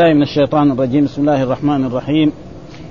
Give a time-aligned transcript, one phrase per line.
[0.00, 1.04] الله من الشيطان الرجيم.
[1.04, 2.32] بسم الله الرحمن الرحيم.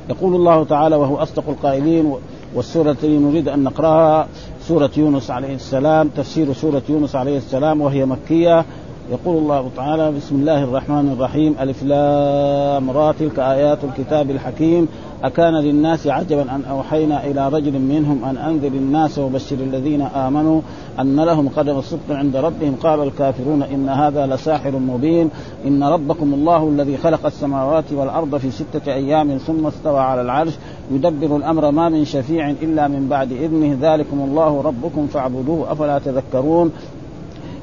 [0.10, 2.14] يقول الله تعالى وهو أصدق القائلين
[2.56, 4.28] والسورة التي نريد أن نقرأها
[4.62, 8.66] سورة يونس عليه السلام تفسير سورة يونس عليه السلام وهي مكية.
[9.12, 14.88] يقول الله تعالى بسم الله الرحمن الرحيم ألف لام را تلك آيات الكتاب الحكيم.
[15.24, 20.62] أكان للناس عجبا أن أوحينا إلى رجل منهم أن أنذر الناس وبشر الذين آمنوا
[21.00, 22.76] أن لهم قدم صدق عند ربهم.
[22.84, 25.30] قال الكافرون إن هذا لساحر مبين.
[25.68, 30.54] إن ربكم الله الذي خلق السماوات والأرض في ستة أيام ثم استوى على العرش.
[30.92, 33.78] يدبر الأمر ما من شفيع إلا من بعد إذنه.
[33.82, 36.72] ذلكم الله ربكم فاعبدوه أفلا تذكرون.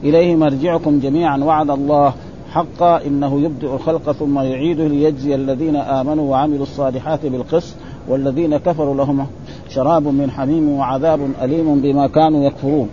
[0.04, 2.12] إليه مرجعكم جميعا وعد الله
[2.52, 7.74] حقا إنه يبدئ الخلق ثم يعيده ليجزي الذين آمنوا وعملوا الصالحات بالقسط
[8.08, 9.26] والذين كفروا لهم
[9.68, 12.88] شراب من حميم وعذاب أليم بما كانوا يكفرون.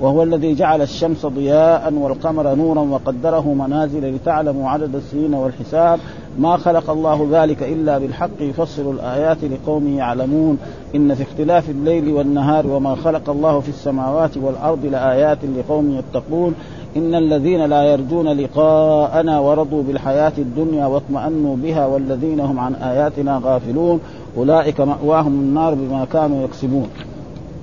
[0.00, 6.00] وهو الذي جعل الشمس ضياء والقمر نورا وقدره منازل لتعلموا عدد السنين والحساب
[6.38, 10.58] ما خلق الله ذلك إلا بالحق يفصل الآيات لقوم يعلمون.
[10.94, 16.54] إن في اختلاف الليل والنهار وما خلق الله في السماوات والأرض لآيات لقوم يتقون.
[16.96, 24.00] إن الذين لا يرجون لقاءنا ورضوا بالحياة الدنيا واطمأنوا بها والذين هم عن آياتنا غافلون.
[24.36, 26.88] أولئك مأواهم النار بما كانوا يكسبون.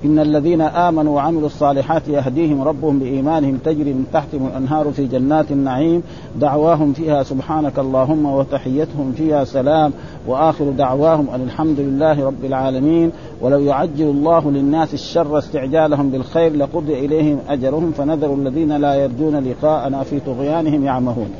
[0.04, 6.02] إن الذين آمنوا وعملوا الصالحات يهديهم ربهم بإيمانهم تجري من تحتهم الأنهار في جنات النعيم.
[6.40, 9.92] دعواهم فيها سبحانك اللهم وتحيتهم فيها سلام.
[10.26, 13.12] وآخر دعواهم أن الحمد لله رب العالمين.
[13.40, 17.92] ولو يعجل الله للناس الشر استعجالهم بالخير لقضي إليهم أجرهم.
[17.92, 21.30] فنذر الذين لا يرجون لقاءنا في طغيانهم يعمهون.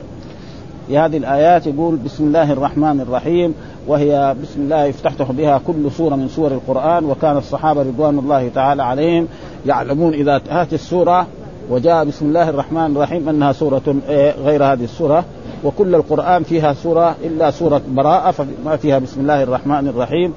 [0.93, 3.55] في هذه الآيات يقول بسم الله الرحمن الرحيم
[3.87, 8.83] وهي بسم الله يفتتح بها كل سورة من سور القرآن وكان الصحابة رضوان الله تعالى
[8.83, 9.29] عليهم
[9.67, 11.27] يعلمون إذا هات السورة
[11.71, 15.25] وجاء بسم الله الرحمن الرحيم أنها سورة إيه، غير هذه السورة
[15.65, 20.35] وكل القرآن فيها سورة إلا سورة براءة فما فيها بسم الله الرحمن الرحيم.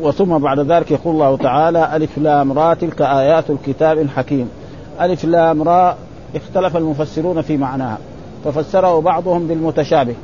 [0.00, 4.48] وثم بعد ذلك يقول الله تعالى ألف لام را تلك آيات الكتاب الحكيم.
[5.00, 5.96] ألف لام را
[6.36, 7.98] اختلف المفسرون في معناها.
[8.44, 10.14] ففسره بعضهم بالمتشابه.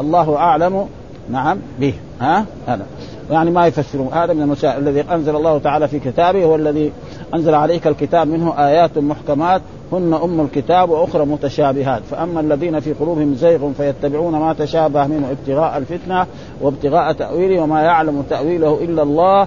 [0.00, 0.86] الله أعلم
[1.30, 1.94] نعم به.
[2.20, 2.86] ها؟ هذا.
[3.30, 4.08] يعني ما يفسرون.
[4.12, 6.92] هذا من المسائل الذي أنزل الله تعالى في كتابه هو الذي
[7.34, 12.02] أنزل عليك الكتاب منه آيات محكمات هن أم الكتاب وأخرى متشابهات.
[12.10, 16.26] فأما الذين في قلوبهم زيغ فيتبعون ما تشابه منه ابتغاء الفتنة
[16.60, 19.46] وابتغاء تأويله وما يعلم تأويله إلا الله.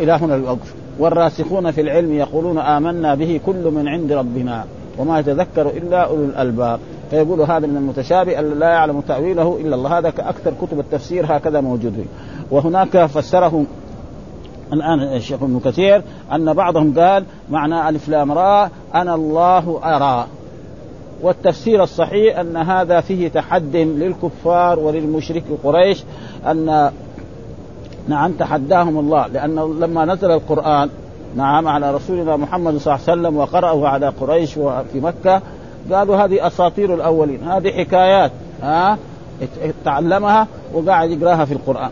[0.00, 0.74] إلى هنا الوقف.
[0.98, 4.64] والراسخون في العلم يقولون آمنا به كل من عند ربنا.
[4.98, 6.80] وما يتذكر إلا أولو الألباب.
[7.10, 9.98] فيقول هذا من المتشابه لا يعلم تأويله إلا الله.
[9.98, 12.06] هذا أكثر كتب التفسير هكذا موجود.
[12.50, 13.64] وهناك فسره
[14.72, 16.02] الآن الشيخ ابن كثير
[16.32, 20.26] أن بعضهم قال معنى ألف لام را أنا الله أرى.
[21.22, 26.04] والتفسير الصحيح أن هذا فيه تحد للكفار وللمشرك قريش
[26.46, 26.90] ان
[28.08, 29.26] نعم تحداهم الله.
[29.26, 30.90] لأنه لما نزل القرآن
[31.36, 35.42] نعم على رسولنا محمد صلى الله عليه وسلم وقرأه على قريش وفي مكة.
[35.92, 38.30] قالوا هذه أساطير الأولين هذه حكايات
[38.62, 38.98] ها
[39.84, 41.90] تعلمها وقاعد يقراها في القرآن.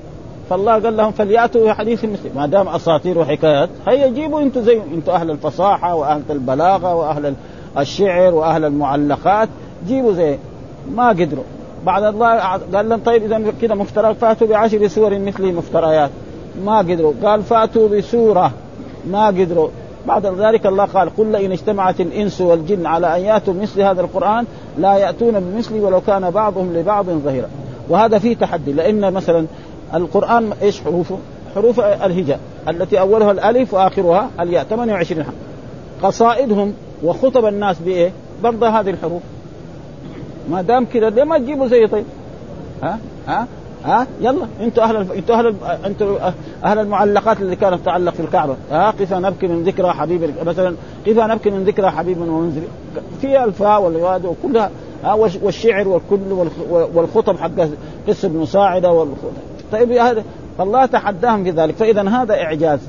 [0.50, 5.12] فالله قال لهم فليأتوا بحديث مثل ما دام أساطير وحكايات هيا جيبوا أنتم زي أنتم
[5.12, 7.34] أهل الفصاحة وأهل البلاغة وأهل
[7.78, 9.48] الشعر وأهل المعلقات
[9.86, 10.38] جيبوا زي
[10.94, 11.44] ما قدروا.
[11.84, 12.38] بعد الله
[12.74, 16.10] قال لهم طيب اذا كذا مفترى فاتوا بعشر سور مثله مفتريات.
[16.64, 18.52] ما قدروا قال فاتوا بسورة.
[19.10, 19.68] ما قدروا.
[20.06, 24.46] بعد ذلك الله قال قل إن اجتمعت الإنس والجن على أن يأتوا بمثل هذا القرآن
[24.78, 27.48] لا يأتون بمثله ولو كان بعضهم لبعض ظهيرا.
[27.88, 29.46] وهذا فيه تحدي لأن مثلا
[29.94, 31.18] القرآن إيش حروفه؟
[31.54, 35.34] حروف الهجاء التي أولها الألف وآخرها الياء 28 حرف.
[36.02, 39.22] قصائدهم وخطب الناس بإيه؟ برضه هذه الحروف.
[40.50, 42.04] ما دام كذا ليه ما تجيبوا زي طيب؟
[42.82, 42.98] ها؟
[43.28, 43.46] ها؟
[43.84, 45.54] ها؟ يلا أنتوا أهل أنتوا أهل
[45.86, 46.18] أنتوا
[46.64, 48.56] أهل المعلقات اللي كانت تعلق في الكعبة.
[48.70, 50.74] ها؟ قف نبكي من ذكرى حبيب مثلا
[51.06, 52.62] قف نبكي من ذكرى حبيب ومنزل
[53.20, 54.70] في الفاء والواد وكلها
[55.04, 57.68] ها؟ والشعر والكل والخطب حق
[58.08, 59.06] قس بن ساعدة
[59.72, 60.24] طيب هذا
[60.58, 61.74] فالله تحداهم في ذلك.
[61.74, 62.80] فإذا هذا إعجاز.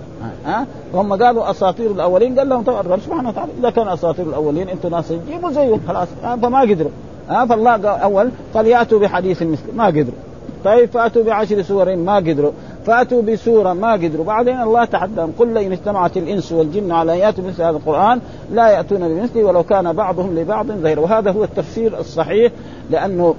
[0.46, 4.70] ها؟ هم قالوا أساطير الأولين قال لهم طبعا الرب سبحانه وتعالى إذا كان أساطير الأولين
[4.70, 6.08] أنتم ناس جيبوا زيهم خلاص.
[6.42, 6.92] فما قدروا.
[7.30, 10.29] ها؟ فالله أول فليأتوا بحديث مثل ما قدروا.
[10.66, 12.52] طيب فأتوا بعشر سور ما قدروا.
[12.86, 14.26] فأتوا بسورة ما قدروا.
[14.26, 18.20] بعدين الله تحداهم قل ان اجتمعت الإنس والجن على أن يأتوا مثل هذا القرآن
[18.54, 21.00] لا يأتون بمثله ولو كان بعضهم لبعض ظهير.
[21.00, 22.52] وهذا هو التفسير الصحيح
[22.90, 23.36] لأنه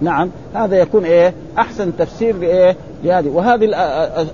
[0.00, 3.28] نعم هذا يكون إيه؟ أحسن تفسير لايه لهذه.
[3.28, 3.64] وهذه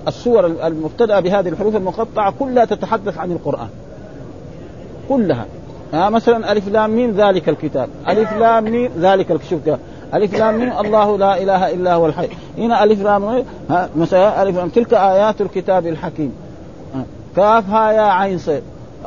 [0.07, 3.69] السور المبتدأة بهذه الحروف المقطعة كلها تتحدث عن القرآن.
[5.09, 5.45] كلها.
[5.93, 7.89] ها مثلا ألف لام ميم ذلك الكتاب.
[8.09, 9.59] ألف لام ميم ذلك شوف
[10.15, 12.27] ألف لام ميم الله لا إله إلا هو الحي.
[12.57, 13.43] هنا ألف لام
[13.95, 14.69] مثلا ألف لام.
[14.69, 16.33] تلك آيات الكتاب الحكيم.
[17.35, 18.63] كاف ها يا عين صاد.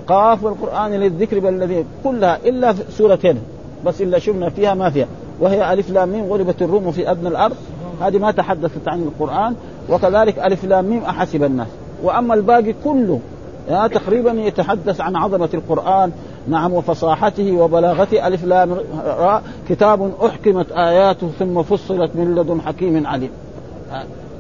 [0.07, 3.39] قاف والقرآن ذي الذكر بالذي كلها إلا في سورتين.
[3.87, 5.07] بس إلا شفنا فيها ما فيها.
[5.41, 7.57] وهي ألف لام ميم غلبت الروم في أدنى الأرض.
[8.01, 9.55] هذه ما تحدثت عن القرآن.
[9.91, 11.69] وكذلك ألف لام ميم أحسب الناس.
[12.03, 13.21] وأما الباقي كله
[13.69, 16.13] يعني تقريبا يتحدث عن عظمة القرآن.
[16.49, 23.31] نعم وفصاحته وبلاغته ألف لام راء كتاب أحكمت آياته ثم فصلت من لدن حكيم عليم.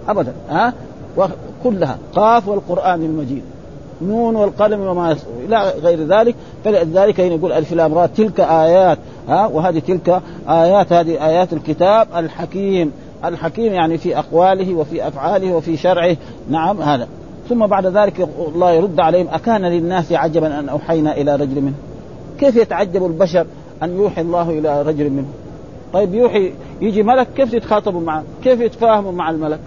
[0.08, 0.72] ابدا ها
[1.16, 3.42] وكلها قاف والقرآن المجيد
[4.02, 5.16] نون والقلم وما
[5.46, 6.34] إلى غير ذلك.
[6.64, 12.08] فلذلك هنا يقول ألف لام راء تلك آيات ها وهذه تلك آيات هذه آيات الكتاب
[12.16, 12.92] الحكيم.
[13.24, 16.16] الحكيم يعني في أقواله وفي أفعاله وفي شرعه.
[16.50, 17.08] نعم هذا.
[17.48, 21.74] ثم بعد ذلك الله يرد عليهم أكان للناس عجبا أن أوحينا إلى رجل منه
[22.38, 23.46] كيف يتعجب البشر
[23.82, 25.28] أن يوحي الله إلى رجل منه
[25.92, 29.60] طيب يوحي يجي ملك كيف يتخاطبوا معه؟ كيف يتفاهموا مع الملك؟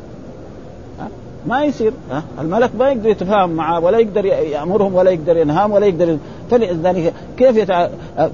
[1.47, 1.93] ما يصير
[2.41, 6.17] الملك ما يقدر يتفاهم معه ولا يقدر يأمرهم ولا يقدر ينهاهم ولا يقدر
[6.51, 7.87] فلذلك كيف يتع...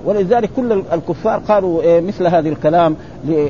[0.05, 2.95] ولذلك كل الكفار قالوا إيه مثل هذا الكلام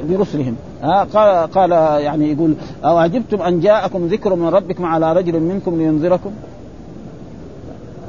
[0.10, 2.54] لرسلهم ها؟ قال قال يعني يقول
[2.86, 6.32] أو عجبتم أن جاءكم ذكر من ربكم على رجل منكم لينذركم؟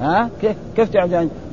[0.01, 0.91] ها؟ كيف كيف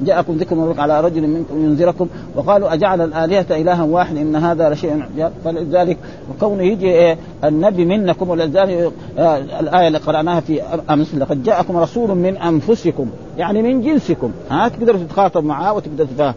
[0.02, 5.04] جاءكم ذكر على رجل منكم ينذركم؟ وقالوا أجعل الآلهة إلها واحد إن هذا لشيء
[5.46, 5.98] فلذلك
[6.40, 12.10] كونه يجي إيه؟ النبي منكم ولذلك آه الآية اللي قرأناها في أمس لقد جاءكم رسول
[12.10, 13.08] من أنفسكم
[13.38, 14.32] يعني من جنسكم.
[14.50, 16.34] ها؟ تقدروا تتخاطب معاه وتقدر تفهم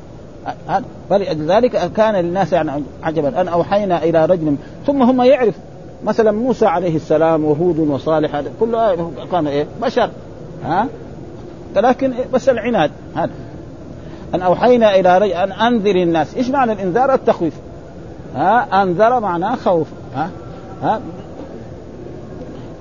[1.10, 3.40] فلذلك كان للناس يعني عجبا.
[3.40, 4.56] أن أوحينا إلى رجل
[4.86, 5.54] ثم هم يعرف.
[6.04, 10.10] مثلا موسى عليه السلام وهود وصالح كله كان إيه؟ بشر.
[10.64, 10.86] ها؟
[11.76, 13.30] لكن بس العناد هذا.
[14.34, 17.54] أن أوحينا إلى رجل أن أنذر الناس، إيش معنى الإنذار؟ التخويف.
[18.34, 20.30] ها أنذر معناه خوف، ها
[20.82, 21.00] ها.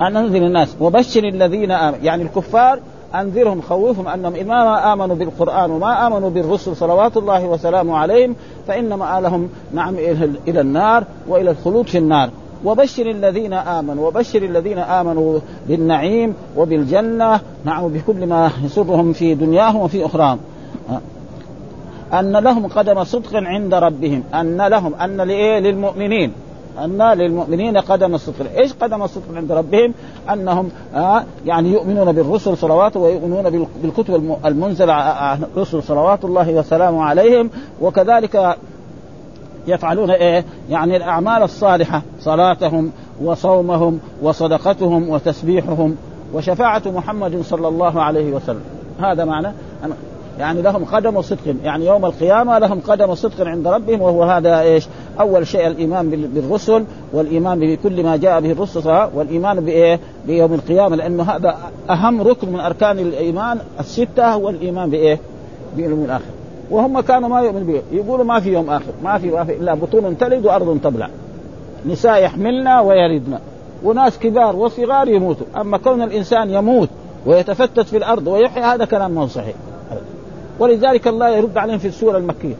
[0.01, 0.75] أن أنذر الناس.
[0.80, 2.80] وبشر الذين امنوا، يعني الكفار
[3.16, 8.36] أنذرهم خوفهم أنهم إذا ما آمنوا بالقرآن وما آمنوا بالرسل صلوات الله وسلامه عليهم
[8.68, 9.95] فان مآلهم نعم
[10.48, 12.30] إلى النار وإلى الخلود في النار.
[12.65, 17.39] وبشر الذين آمنوا وبشر الذين آمنوا بالنعيم وبالجنة.
[17.65, 20.39] نعم بكل ما يسرهم في دنياهم وفي أخراهم.
[22.13, 24.24] أن لهم قدم صدق عند ربهم.
[24.33, 26.31] أن لهم أن لإيه؟ للمؤمنين.
[26.83, 29.94] أن للمؤمنين قدم الصدق إيش قدم الصدق عند ربهم؟
[30.33, 37.50] أنهم آه يعني يؤمنون بالرسل صلوات ويؤمنون بالكتب المنزلة عن الرسل صلوات الله وسلامه عليهم.
[37.81, 38.57] وكذلك
[39.68, 42.92] يفعلون إيه؟ يعني الأعمال الصالحة صلاتهم
[43.22, 45.96] وصومهم وصدقتهم وتسبيحهم
[46.34, 48.62] وشفاعة محمد صلى الله عليه وسلم
[49.00, 49.48] هذا معنى
[50.40, 54.88] يعني لهم قدم صدق يعني يوم القيامة لهم قدم صدق عند ربهم وهو هذا إيش؟
[55.19, 61.24] أول شيء الإيمان بالرسل والإيمان بكل ما جاء به الرسل والإيمان بإيه؟ بيوم القيامة لأنه
[61.24, 61.58] هذا
[61.90, 65.20] أهم ركن من أركان الإيمان الستة هو الايمان بإيه؟
[65.75, 66.37] باليوم الآخر
[66.69, 69.74] وهم كانوا ما يؤمنوا به يقولوا ما في يوم آخر ما في, ما في إلا
[69.74, 71.10] بطون تلد وأرض تبلع.
[71.86, 73.40] نساء يحملنا ويلدنا
[73.84, 75.46] وناس كبار وصغار يموتوا.
[75.62, 76.90] أما كون الإنسان يموت
[77.25, 79.56] ويتفتت في الأرض ويحيى هذا كلام ما صحيح.
[80.60, 82.56] ولذلك الله يرد عليهم في السورة المكية.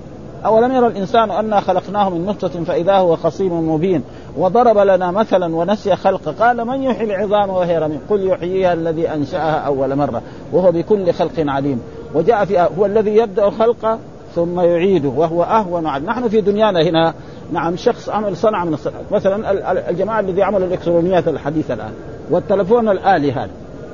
[0.46, 4.04] أولم يرى الإنسان أنا خلقناه من نطفة فإذا هو خصيم مبين
[4.38, 9.60] وضرب لنا مثلا ونسي خلق؟ قال من يحيي العظام وهي رميم؟ قل يحييها الذي أنشأها
[9.60, 10.22] أول مرة
[10.54, 11.82] وهو بكل خلق عليم.
[12.14, 14.00] وجاء في هو الذي يبدأ الخلق
[14.36, 17.14] ثم يعيده وهو أهون عليه نحن في دنيانا هنا
[17.52, 21.92] نعم شخص عمل صنعه من الصنعات مثلا الجماعة الذي عملوا الإلكترونيات الحديثة الآن
[22.30, 23.50] والتلفون الآلي هذا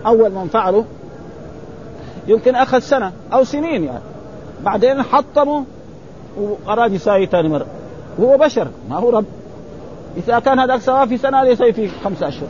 [0.06, 0.86] أول من فعله
[2.28, 4.04] يمكن أخذ سنة أو سنين يعني.
[4.64, 5.64] بعدين حطموا
[6.38, 7.66] واراد يساوي ثاني مرة.
[8.18, 9.26] وهو بشر ما هو رب.
[10.18, 12.48] إذا كان هذاك سواء في سنة هذا في خمسة أشهر.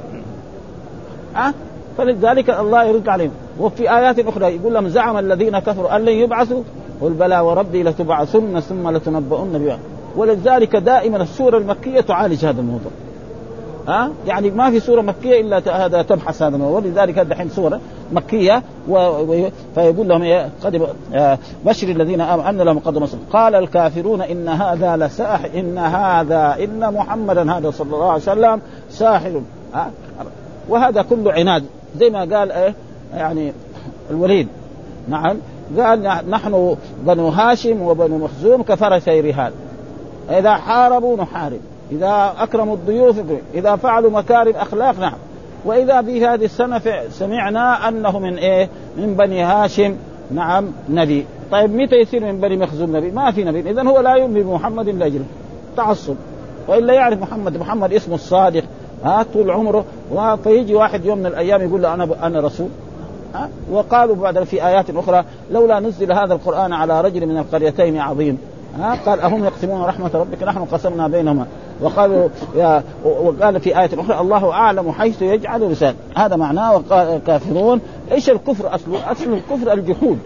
[1.35, 1.53] ها أه؟
[1.97, 3.31] فلذلك الله يرد عليهم.
[3.59, 6.63] وفي آيات أخرى يقول لهم زعم الذين كفروا أن لن يبعثوا.
[7.01, 9.79] قل بلى وربي لتبعثن ثم لتنبؤن بها
[10.15, 12.91] ولذلك دائما السورة المكية تعالج هذا الموضوع.
[13.87, 16.79] ها؟ يعني ما في سورة مكية إلا هذا تبحث هذا الموضوع.
[16.79, 17.79] ولذلك دحين سورة
[18.11, 18.97] مكية و...
[18.97, 19.49] و...
[19.75, 24.97] فيقول لهم إيه؟ قد آه، بشر الذين آمنوا أن لهم قدم قال الكافرون إن هذا
[24.97, 29.41] لساحر إن هذا إن محمدا هذا صلى الله عليه وسلم ساحر.
[29.73, 29.91] ها؟
[30.69, 31.63] وهذا كله عناد.
[31.97, 32.73] زي ما قال إيه؟
[33.13, 33.53] يعني
[34.11, 34.47] الوليد.
[35.07, 35.37] نعم.
[35.77, 39.51] قال نحن بنو هاشم وبنو مخزوم كفرسي رهان
[40.29, 41.59] إذا حاربوا نحارب.
[41.91, 43.15] إذا أكرموا الضيوف
[43.53, 45.13] إذا فعلوا مكارم اخلاق نعم.
[45.65, 49.95] وإذا في هذه السنة سمعنا أنه من إيه؟ من بني هاشم
[50.31, 51.25] نعم نبي.
[51.51, 53.69] طيب متى يصير من بني مخزوم نبي؟ ما في نبي.
[53.69, 55.25] اذا هو لا يؤمن بمحمد لاجله
[55.77, 56.15] تعصب.
[56.67, 57.57] وإلا يعرف محمد.
[57.57, 58.63] محمد اسمه الصادق.
[59.03, 59.85] ها طول عمره.
[60.43, 62.69] فيجي واحد يوم من الأيام يقول له أنا أنا رسول.
[63.33, 68.37] ها؟ وقالوا بعد في آيات أخرى لولا نزل هذا القرآن على رجل من القريتين عظيم.
[68.79, 71.45] ها؟ قال أهم يقسمون رحمة ربك؟ نحن قسمنا بينهما.
[71.81, 78.29] وقالوا يا وقال في آية أخرى الله أعلم حيث يجعل رسالة هذا معناه وكافرون إيش
[78.29, 80.19] الكفر أصله؟ أصل الكفر الجحود.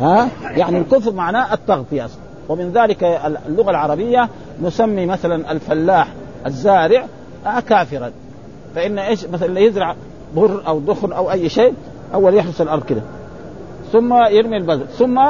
[0.00, 2.08] ها؟ يعني الكفر معناه التغطية
[2.48, 3.04] ومن ذلك
[3.46, 4.28] اللغة العربية
[4.62, 6.08] نسمي مثلا الفلاح
[6.46, 7.06] الزارع
[7.68, 8.10] كافرا.
[8.74, 9.94] فإن إيش؟ مثلا يزرع
[10.36, 11.74] بر أو دخن أو أي شيء
[12.14, 13.02] أول يحرس الأرض كده.
[13.92, 15.20] ثم يرمي البذر ثم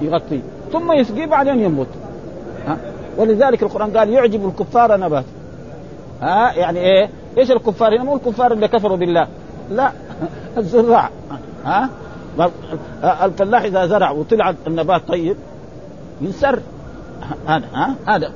[0.00, 0.40] يغطيه
[0.72, 1.86] ثم يسقيه بعدين ينبت
[2.66, 2.76] ها؟
[3.16, 5.24] ولذلك القرآن قال يعجب الكفار نبات.
[6.22, 9.26] ها؟ يعني إيه؟ إيش الكفار هنا؟ مو الكفار اللي كفروا بالله.
[9.70, 9.92] لا
[10.58, 11.10] الزراع.
[11.64, 11.90] ها؟
[13.24, 15.36] الفلاح إذا زرع وطلع النبات طيب
[16.20, 16.60] ينسر.
[17.46, 18.32] هذا ها؟ هذا.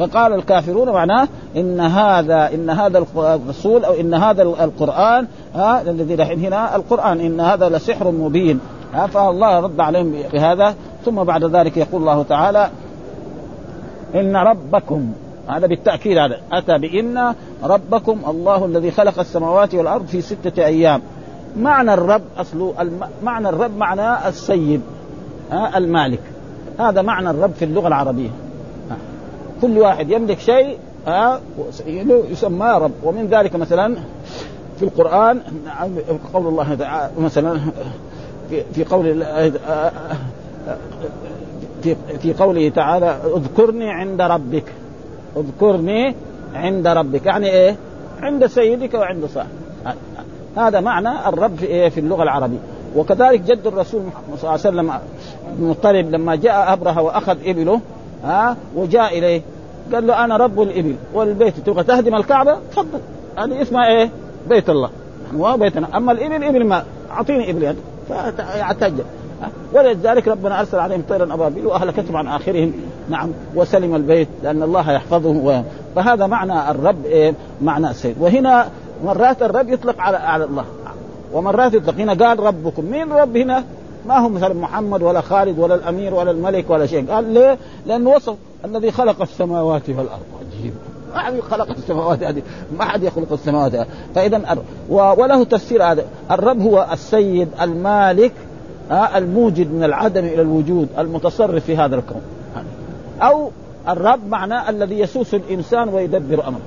[0.00, 6.76] فقال الكافرون معناه إن هذا إن هذا الرسول أو إن هذا القرآن ها الذي هنا
[6.76, 8.60] القرآن إن هذا لسحر مبين
[9.12, 10.74] فالله رد عليهم بهذا.
[11.04, 12.70] ثم بعد ذلك يقول الله تعالى
[14.14, 15.12] إن ربكم
[15.48, 21.02] هذا بالتأكيد هذا أتى بإن ربكم الله الذي خلق السماوات والأرض في ستة أيام.
[21.56, 23.00] معنى الرب أصله الم...
[23.22, 24.80] معنى الرب معناه السيد
[25.76, 26.20] المالك.
[26.78, 28.28] هذا معنى الرب في اللغة العربية.
[28.28, 28.39] ها.
[29.62, 30.78] كل واحد يملك شيء
[32.06, 32.92] يسمى رب.
[33.04, 33.96] ومن ذلك مثلا
[34.78, 35.40] في القرآن
[36.32, 37.60] قول الله تعالى مثلا
[38.74, 39.52] في, قول الله
[41.82, 44.64] في في قوله تعالى اذكرني عند ربك.
[45.36, 46.14] اذكرني
[46.54, 47.26] عند ربك.
[47.26, 47.76] يعني إيه؟
[48.22, 49.50] عند سيدك وعند صاحبك.
[50.56, 52.58] هذا معنى الرب في إيه؟ في اللغة العربية.
[52.96, 54.92] وكذلك جد الرسول صلى الله عليه وسلم
[55.58, 57.80] المطلب لما جاء ابرهه وأخذ إبله
[58.24, 59.42] ها؟ وجاء إليه.
[59.94, 61.54] قال له أنا رب الإبل والبيت.
[61.66, 63.00] تبغى تهدم الكعبة؟ تفضل.
[63.38, 64.10] هذه اسمها إيه؟
[64.48, 64.90] بيت الله.
[65.36, 65.96] هو بيتنا.
[65.96, 67.76] أما الإبل إبل ما؟ أعطيني إبل
[68.08, 69.04] فاعتجل
[69.72, 72.72] ولذلك ربنا أرسل عليهم طيرا أبابيل وأهلكتهم عن آخرهم.
[73.08, 73.30] نعم.
[73.54, 75.62] وسلم البيت لأن الله يحفظه و...
[75.96, 78.68] فهذا معنى الرب إيه؟ معنى السيد وهنا
[79.04, 80.64] مرات الرب يطلق على على الله.
[81.32, 81.94] ومرات يطلق.
[81.94, 82.84] هنا قال ربكم.
[82.84, 83.64] مين الرب هنا؟
[84.06, 87.10] ما هو مثلا محمد ولا خالد ولا الأمير ولا الملك ولا شيء.
[87.10, 90.22] قال ليه؟ لأنه وصف الذي خلق السماوات والأرض.
[90.40, 90.72] عجيب.
[91.14, 92.42] ما حد خلق السماوات هذه.
[92.78, 96.04] ما حد يخلق السماوات هذه فإذا وله تفسير هذا.
[96.30, 98.32] الرب هو السيد المالك
[98.90, 102.22] آه الموجد من العدم إلى الوجود المتصرف في هذا الكون.
[103.22, 103.50] أو
[103.88, 106.60] الرب معناه الذي يسوس الإنسان ويدبر أمره.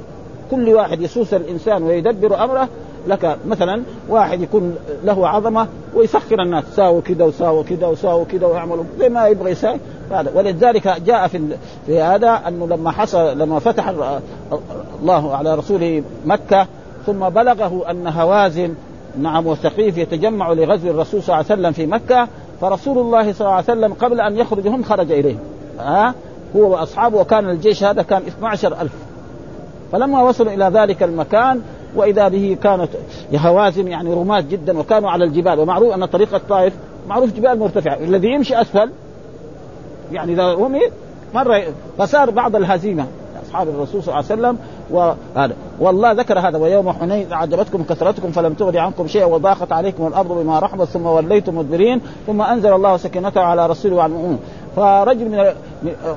[0.51, 2.67] كل واحد يسوس الإنسان ويدبر أمره
[3.07, 8.83] لك مثلا واحد يكون له عظمة ويسخر الناس ساووا كذا وساووا كذا وساووا كذا ويعملوا
[8.99, 9.79] زي ما يبغى يساوي.
[10.11, 13.93] هذا ولذلك جاء في في هذا أنه لما حصل لما فتح
[15.01, 16.67] الله على رسوله مكة
[17.05, 18.73] ثم بلغه أن هوازن
[19.17, 22.27] نعم وثقيف يتجمع لغزو الرسول صلى الله عليه وسلم في مكة
[22.61, 25.39] فرسول الله صلى الله عليه وسلم قبل أن يخرج هم خرج إليهم.
[25.79, 26.13] ها؟
[26.55, 28.91] هو وأصحابه وكان الجيش هذا كان 12 ألف.
[29.91, 31.61] فلما وصلوا إلى ذلك المكان
[31.95, 32.89] وإذا به كانت
[33.35, 35.59] هوازن يعني رماة جدا وكانوا على الجبال.
[35.59, 36.73] ومعروف أن طريق الطائف
[37.07, 37.97] معروف جبال مرتفعة.
[37.97, 38.89] الذي يمشي أسفل
[40.11, 40.81] يعني إذا رمي
[41.33, 41.63] مرة
[41.97, 43.05] فصار بعض الهزيمة.
[43.47, 44.57] أصحاب الرسول صلى الله عليه وسلم
[44.91, 45.55] وهذا.
[45.79, 46.57] والله ذكر هذا.
[46.57, 51.57] ويوم حنين أعجبتكم كثرتكم فلم تغن عنكم شيئا وضاقت عليكم الأرض بما رحبت ثم وليتم
[51.57, 54.39] مدبرين ثم أنزل الله سكينته على رسوله وعلى المؤمنين.
[54.75, 55.53] فرجل من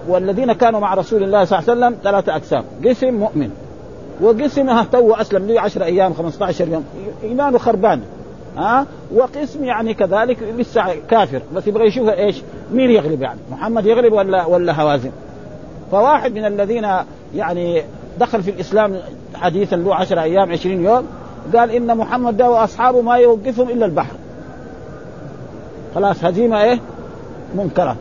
[0.08, 2.64] والذين كانوا مع رسول الله صلى الله عليه وسلم ثلاثة أقسام.
[2.84, 3.50] قسم مؤمن.
[4.20, 6.84] وقسم تو اسلم لي 10 أيام 15 يوم.
[7.22, 8.00] ايمانه خربان
[8.56, 11.42] ها؟ وقسم يعني كذلك لسه كافر.
[11.54, 12.42] بس يبغى يشوف إيش؟
[12.72, 15.10] مين يغلب يعني؟ محمد يغلب ولا ولا هوازن؟
[15.90, 16.86] فواحد من الذين
[17.34, 17.82] يعني
[18.20, 19.00] دخل في الإسلام
[19.34, 21.06] حديثا له 10 أيام 20 يوم
[21.56, 24.16] قال إن محمد ده وأصحابه ما يوقفهم إلا البحر.
[25.94, 26.78] خلاص هزيمة إيه؟
[27.54, 27.96] منكرة.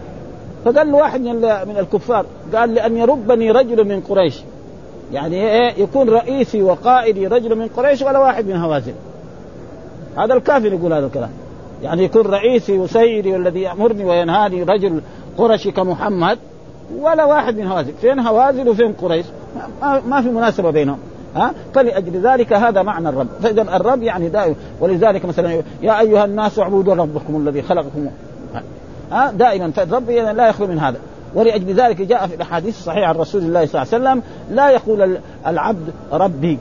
[0.65, 4.41] فقال له واحد من الكفار قال لأن يربني رجل من قريش.
[5.13, 8.93] يعني إيه يكون رئيسي وقائدي رجل من قريش ولا واحد من هوازن.
[10.17, 11.29] هذا الكافر يقول هذا الكلام.
[11.83, 15.01] يعني يكون رئيسي وسيدي والذي يأمرني وينهاني رجل
[15.38, 16.38] قرشي كمحمد
[17.00, 17.93] ولا واحد من هوازن.
[18.01, 19.25] فين هوازن وفين قريش؟
[19.81, 20.97] ما, في مناسبة بينهم.
[21.35, 23.27] ها؟ فلأجل ذلك هذا معنى الرب.
[23.41, 28.07] فإذا الرب يعني دائما ولذلك مثلا يا أيها الناس اعبدوا ربكم الذي خلقكم.
[29.12, 30.97] ها؟ دائما فالرب لا يخلو من هذا.
[31.36, 34.24] ولأجل ذلك جاء في الأحاديث الصحيحة عن رسول الله صلى الله عليه وسلم
[34.56, 36.60] لا يقول العبد ربي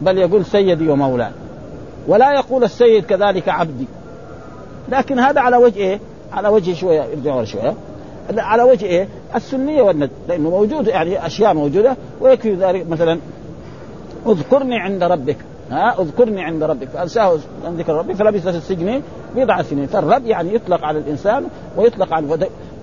[0.00, 1.30] بل يقول سيدي ومولاي.
[2.08, 3.86] ولا يقول السيد كذلك عبدي.
[4.88, 6.00] لكن هذا على وجه إيه؟
[6.32, 7.74] على وجه شوية ارجعوا شوية.
[8.36, 10.10] على وجه إيه؟ السنية والند.
[10.28, 13.18] لأنه موجود يعني أشياء موجودة ويكفي ذلك مثلا
[14.26, 15.36] اذكرني عند ربك.
[15.70, 16.88] ها؟ اذكرني عند ربك.
[16.88, 19.02] فأنساه عن ذكر ربك فلبث في السجن
[19.36, 19.86] بضع سنين.
[19.86, 22.24] فالرب يعني يطلق على الإنسان ويطلق على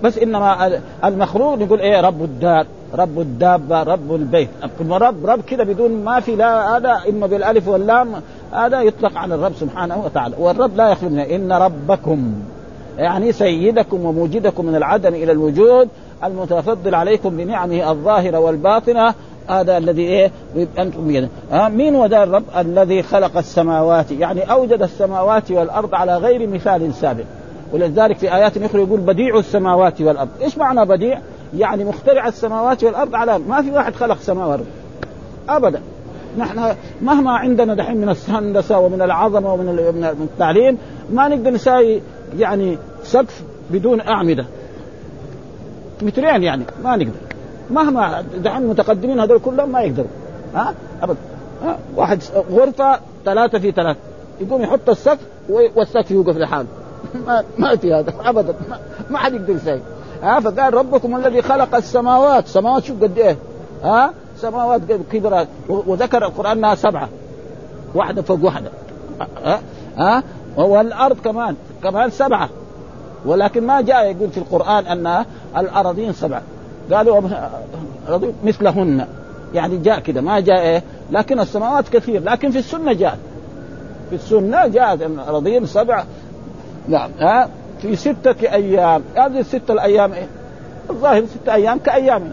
[0.02, 4.48] بس انما المخلوق نقول إيه رب الدار رب الدابة رب البيت.
[4.90, 8.08] رب رب كذا بدون ما في لا هذا إما بالألف واللام
[8.52, 10.34] هذا يطلق على الرب سبحانه وتعالى.
[10.38, 12.32] والرب لا يخلو منه إن ربكم
[12.98, 15.88] يعني سيدكم وموجدكم من العدم إلى الوجود
[16.24, 19.14] المتفضل عليكم بنعمه الظاهرة والباطنة
[19.48, 20.30] هذا الذي إيه
[20.78, 21.28] أنتم بيده.
[21.50, 27.24] ها مين هو الرب؟ الذي خلق السماوات يعني أوجد السماوات والأرض على غير مثال سابق.
[27.72, 30.28] ولذلك في آيات أخرى يقول بديع السماوات والأرض.
[30.42, 31.20] إيش معنى بديع؟
[31.56, 34.60] يعني مخترع السماوات والأرض على ما في واحد خلق سماوات.
[35.48, 35.80] ابدا.
[36.38, 40.78] نحن مهما عندنا دحين من الهندسة ومن العظمة ومن من التعليم
[41.12, 42.00] ما نقدر نساوي
[42.38, 44.46] يعني سقف بدون أعمدة.
[46.02, 47.12] مترين يعني ما نقدر.
[47.70, 50.08] مهما دحين المتقدمين هذول كلهم ما يقدروا.
[50.54, 51.18] ها؟ ابدا.
[51.64, 52.22] ها؟ واحد
[52.52, 53.98] غرفة ثلاثة في ثلاثة.
[54.40, 56.66] يقوم يحط السقف والسقف يوقف لحاله.
[57.26, 58.54] ما, ما في هذا ابدا
[59.10, 59.80] ما, حد يقدر يسوي.
[60.22, 63.36] ها فقال ربكم الذي خلق السماوات سماوات شوف قد إيه؟
[63.84, 64.80] ها سماوات
[65.12, 67.08] كبرى وذكر القرآن إنها سبعة
[67.94, 68.70] واحدة فوق واحدة.
[69.44, 69.60] ها
[69.96, 70.22] ها
[70.56, 72.48] والأرض كمان كمان سبعة.
[73.24, 75.24] ولكن ما جاء يقول في القرآن أن
[75.56, 76.42] الارضين سبعة.
[76.92, 77.20] قالوا
[78.44, 79.06] مثلهن.
[79.54, 83.18] يعني جاء كده ما جاء إيه؟ لكن السماوات كثير لكن في السنة جاء
[84.10, 86.04] في السنة جاءت الارضين سبع
[86.90, 87.10] نعم.
[87.18, 87.48] ها؟
[87.82, 89.02] في ستة أيام.
[89.16, 90.26] هذه الستة الأيام إيه؟
[90.90, 92.32] الظاهر ستة أيام كأيام.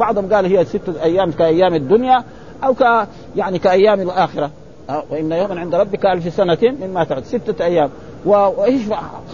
[0.00, 2.24] بعضهم قال هي ستة أيام كأيام الدنيا
[2.64, 3.06] أو ك
[3.36, 4.50] يعني كأيام الآخرة.
[5.10, 7.90] وإن يوما عند ربك ألف سنة مما تعد ستة أيام.
[8.24, 8.82] وإيش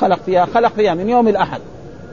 [0.01, 1.61] خلق فيها؟ خلق فيها من يوم الأحد.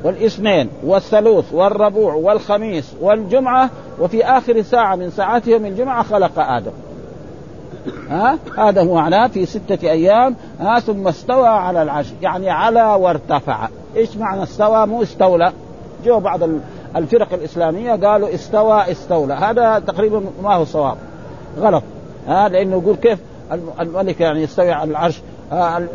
[0.03, 3.69] والإثنين والثلوث والربوع والخميس والجمعة
[3.99, 6.71] وفي آخر ساعة من ساعات يوم الجمعة خلق آدم.
[8.09, 10.35] ها؟ هذا هو معناه في ستة أيام.
[10.59, 12.07] ها؟ ثم استوى على العرش.
[12.21, 13.67] يعني على وارتفع.
[13.95, 15.51] إيش معنى استوى؟ مو استولى.
[16.05, 16.39] جو بعض
[16.95, 19.33] الفرق الإسلامية قالوا استوى استولى.
[19.33, 20.97] هذا تقريبا ما هو صواب.
[21.59, 21.83] غلط.
[22.27, 23.19] ها؟ لأنه يقول كيف
[23.79, 25.21] الملك يعني يستوي على العرش.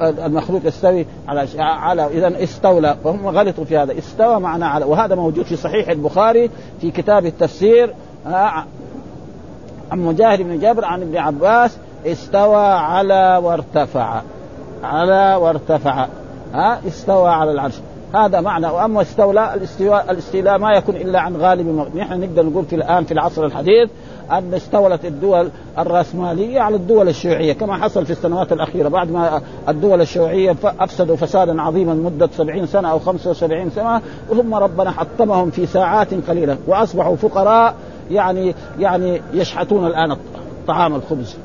[0.02, 2.96] المخلوق يستوي على على اذا استولى.
[3.04, 3.98] فهم غلطوا في هذا.
[3.98, 7.94] استوى معنى على وهذا موجود في صحيح البخاري في كتاب التفسير.
[9.92, 14.22] عن مجاهد بن جابر عن ابن عباس استوى على وارتفع.
[14.84, 16.06] على وارتفع.
[16.54, 17.74] ها؟ استوى على العرش.
[18.14, 18.66] هذا معنى.
[18.66, 23.12] وأما استولى الاستواء الاستيلاء ما يكون إلا عن غالب نحن نقدر نقول في الآن في
[23.12, 23.90] العصر الحديث
[24.30, 25.48] أن استولت الدول
[25.78, 28.88] الرأسمالية على الدول الشيوعية كما حصل في السنوات الأخيرة.
[28.88, 34.90] بعد ما الدول الشيوعية أفسدوا فسادا عظيما مدة 70 سنة أو 75 سنة ثم ربنا
[34.90, 37.74] حطمهم في ساعات قليلة وأصبحوا فقراء
[38.10, 40.16] يعني يعني يشحتون الآن
[40.66, 41.36] طعام الخبز.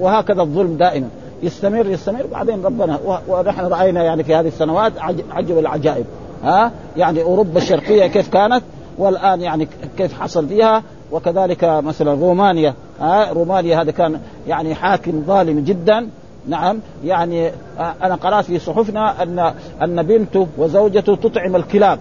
[0.00, 1.08] وهكذا الظلم دائما
[1.42, 4.92] يستمر يستمر بعدين ربنا ونحن رأينا يعني في هذه السنوات
[5.30, 6.04] عجب العجائب.
[6.44, 8.62] ها يعني أوروبا الشرقية كيف كانت؟
[8.98, 15.60] والآن يعني كيف حصل فيها؟ وكذلك مثلا رومانيا ها رومانيا هذا كان يعني حاكم ظالم
[15.60, 16.08] جدا.
[16.48, 21.98] نعم يعني أنا قرأت في صحفنا أن أن بنته وزوجته تطعم الكلاب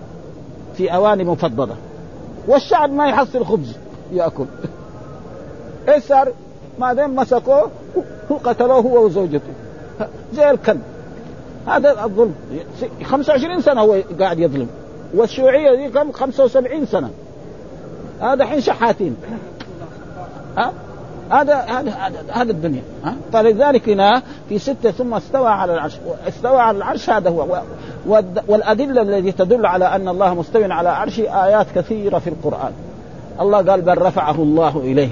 [0.77, 1.75] في أواني مفضلة.
[2.47, 3.77] والشعب ما يحصل خبز.
[4.11, 4.45] يأكل.
[5.89, 6.31] إيش صار؟
[6.79, 7.71] دام مسكوه
[8.43, 9.51] قتلوه هو وزوجته.
[10.33, 10.81] زي الكلب.
[11.67, 12.35] هذا الظلم.
[13.03, 14.67] 25 سنة هو قاعد يظلم.
[15.13, 17.09] والشيوعية دي كم؟ 75 سنة.
[18.21, 19.15] هذا حين شحاتين.
[20.57, 20.73] ها؟
[21.31, 21.91] هذا هذا
[22.31, 22.81] هذا الدنيا.
[23.03, 25.97] ها؟ فلذلك هنا في ستة ثم استوى على العرش
[26.27, 27.61] استوى على العرش هذا هو.
[28.47, 32.71] والأدلة التي تدل على أن الله مستوي على عرشه آيات كثيرة في القرآن.
[33.41, 35.09] الله قال بل رفعه الله إليه.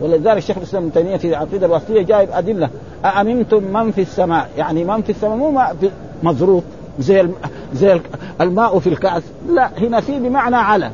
[0.00, 2.70] ولذلك الشيخ الإسلام ابن تيمية في العقيده الوسطيه جايب أدلة.
[3.04, 5.62] أأمنتم من في السماء؟ يعني من في السماء؟ مو
[6.22, 6.64] مظروف
[6.98, 7.28] زي
[7.74, 8.00] زي
[8.40, 10.90] الماء في الكأس لا هنا في بمعنى على.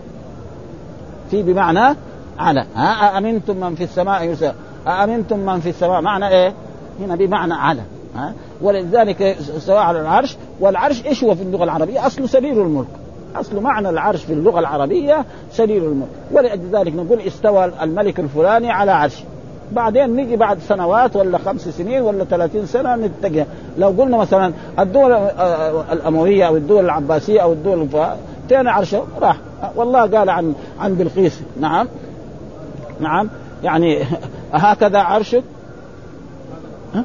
[1.31, 1.97] في بمعنى
[2.39, 2.67] على.
[2.77, 4.55] ها؟ أأمنتم من في السماء؟ يسأل.
[4.87, 6.53] أأمنتم من في السماء؟ معنى إيه؟
[7.01, 7.83] هنا بمعنى على.
[8.17, 8.33] ها؟
[8.63, 13.02] ولذلك سواء على العرش والعرش إيش هو في اللغة العربية؟ اصله سرير الملك.
[13.37, 16.09] أصل معنى العرش في اللغة العربية سرير الملك.
[16.33, 19.25] ولذلك نقول استوى الملك الفلاني على عرشه.
[19.73, 23.47] بعدين نجي بعد سنوات ولا خمس سنين ولا ثلاثين سنة نتجه.
[23.79, 25.13] لو قلنا مثلا الدول
[25.93, 27.89] الأموية أو الدول العباسية أو الدول
[28.49, 29.37] فين عرشه راح.
[29.77, 31.41] والله قال عن عن بلقيس.
[31.61, 31.89] نعم.
[33.01, 33.29] نعم.
[33.65, 34.05] يعني
[34.53, 35.43] هكذا عرشك؟
[36.95, 37.05] ها؟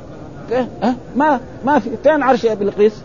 [1.15, 3.01] ما ما في فين عرش بلقيس.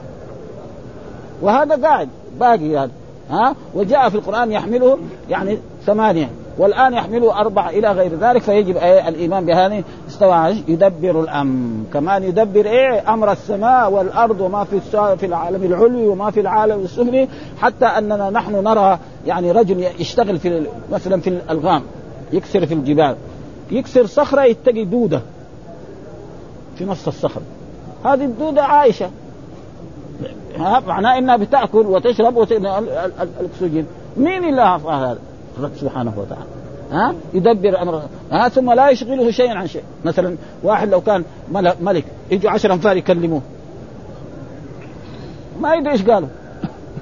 [1.42, 2.08] وهذا قاعد
[2.40, 2.90] باقي هذا
[3.32, 4.98] ها؟ وجاء في القرآن يحمله
[5.30, 6.30] يعني ثمانية.
[6.58, 11.84] والآن يحمله أربعة إلى غير ذلك فيجب إيه؟ الإيمان بهذه استوى يدبر الأمر.
[11.92, 14.80] كمان يدبر إيه؟ أمر السماء والأرض وما في
[15.16, 17.28] في العالم العلوي وما في العالم السفلي
[17.60, 21.82] حتى أننا نحن نرى يعني رجل يشتغل في مثلا في الألغام
[22.32, 23.16] يكسر في الجبال
[23.70, 25.22] يكسر صخرة يتقي دودة
[26.76, 27.40] في نص الصخر.
[28.04, 29.10] هذه الدودة عايشة.
[30.86, 33.86] معناه إنها بتأكل وتشرب الأكسجين.
[34.16, 35.18] مين اللي هذا؟
[35.58, 36.44] الرب سبحانه وتعالى.
[36.92, 39.82] ها؟ يدبر أمر ها؟ ثم لا يشغله شيئا عن شيء.
[40.04, 41.24] مثلا واحد لو كان
[41.80, 43.42] ملك يجوا عشر أنفار يكلموه.
[45.60, 46.28] ما يدري إيش قالوا.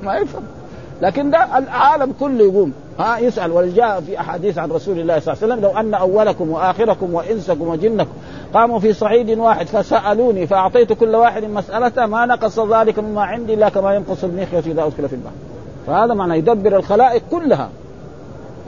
[0.03, 0.43] ما يفهم.
[1.03, 2.73] لكن ده العالم كله يقوم.
[3.01, 6.51] ها يسأل وجاء في أحاديث عن رسول الله صلى الله عليه وسلم لو أن أولكم
[6.51, 8.11] وآخركم وإنسكم وجنكم
[8.55, 13.69] قاموا في صعيد واحد فسألوني فأعطيت كل واحد مسالته ما نقص ذلك مما عندي إلا
[13.69, 15.35] كما ينقص المخيط إذا أدخل في البحر.
[15.87, 17.71] فهذا معنى يدبر الخلائق كلها.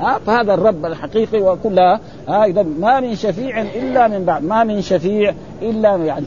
[0.00, 4.44] ها فهذا الرب الحقيقي وكلها ها إذا ما من شفيع إلا من بعد.
[4.44, 6.26] ما من شفيع إلا يعني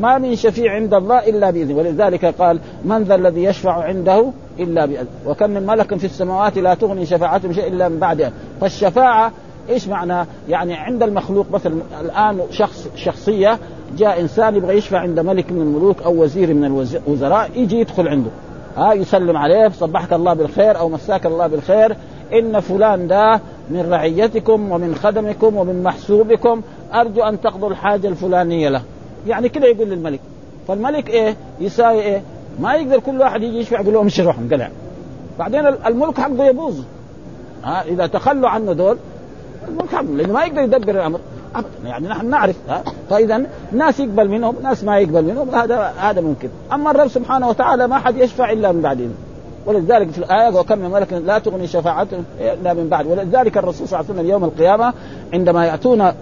[0.00, 1.78] ما من شفيع عند الله إلا بإذنه.
[1.78, 4.24] ولذلك قال من ذا الذي يشفع عنده
[4.60, 9.32] إلا باذنه وكم من ملك في السماوات لا تغني شفاعتهم شيء إلا من بعد فالشفاعة
[9.68, 13.58] إيش معنى؟ يعني عند المخلوق مثلا الآن شخص شخصية
[13.98, 18.30] جاء إنسان يبغى يشفع عند ملك من الملوك أو وزير من الوزراء يجي يدخل عنده.
[18.76, 21.96] ها يسلم عليه صبحك الله بالخير أو مساك الله بالخير.
[22.32, 23.40] إن فلان ده
[23.70, 26.62] من رعيتكم ومن خدمكم ومن محسوبكم
[26.94, 28.82] أرجو أن تقضوا الحاجة الفلانية له.
[29.26, 30.20] يعني كده يقول للملك.
[30.68, 32.22] فالملك إيه؟ يساوي إيه؟
[32.60, 34.70] ما يقدر كل واحد يجي يشفع يقول لهم امشي روحهم قلع
[35.38, 36.80] بعدين الملك حقه يبوظ.
[37.64, 38.96] ها إذا تخلوا عنه دول
[39.68, 41.20] الملك حقه لأنه ما يقدر يدبر الأمر.
[41.84, 42.82] يعني نحن نعرف ها.
[43.10, 43.42] فاذا
[43.72, 46.48] ناس يقبل منهم ناس ما يقبل منهم هذا هذا ممكن.
[46.72, 49.10] أما الرب سبحانه وتعالى ما حد يشفع إلا من بعد
[49.66, 53.06] ولذلك في الآية وكم من ملك لا تغني شفاعتهم إلا من بعد.
[53.06, 54.92] ولذلك الرسول صلى الله عليه وسلم يوم القيامة
[55.32, 56.12] عندما يأتون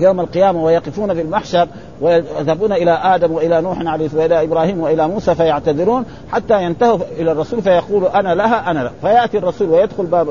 [0.00, 1.68] يوم القيامة ويقفون في المحشر
[2.00, 7.62] ويذهبون إلى آدم وإلى نوح عليه وإلى إبراهيم وإلى موسى فيعتذرون حتى ينتهوا إلى الرسول
[7.62, 10.28] فيقول أنا لها أنا لها فيأتي الرسول ويدخل باب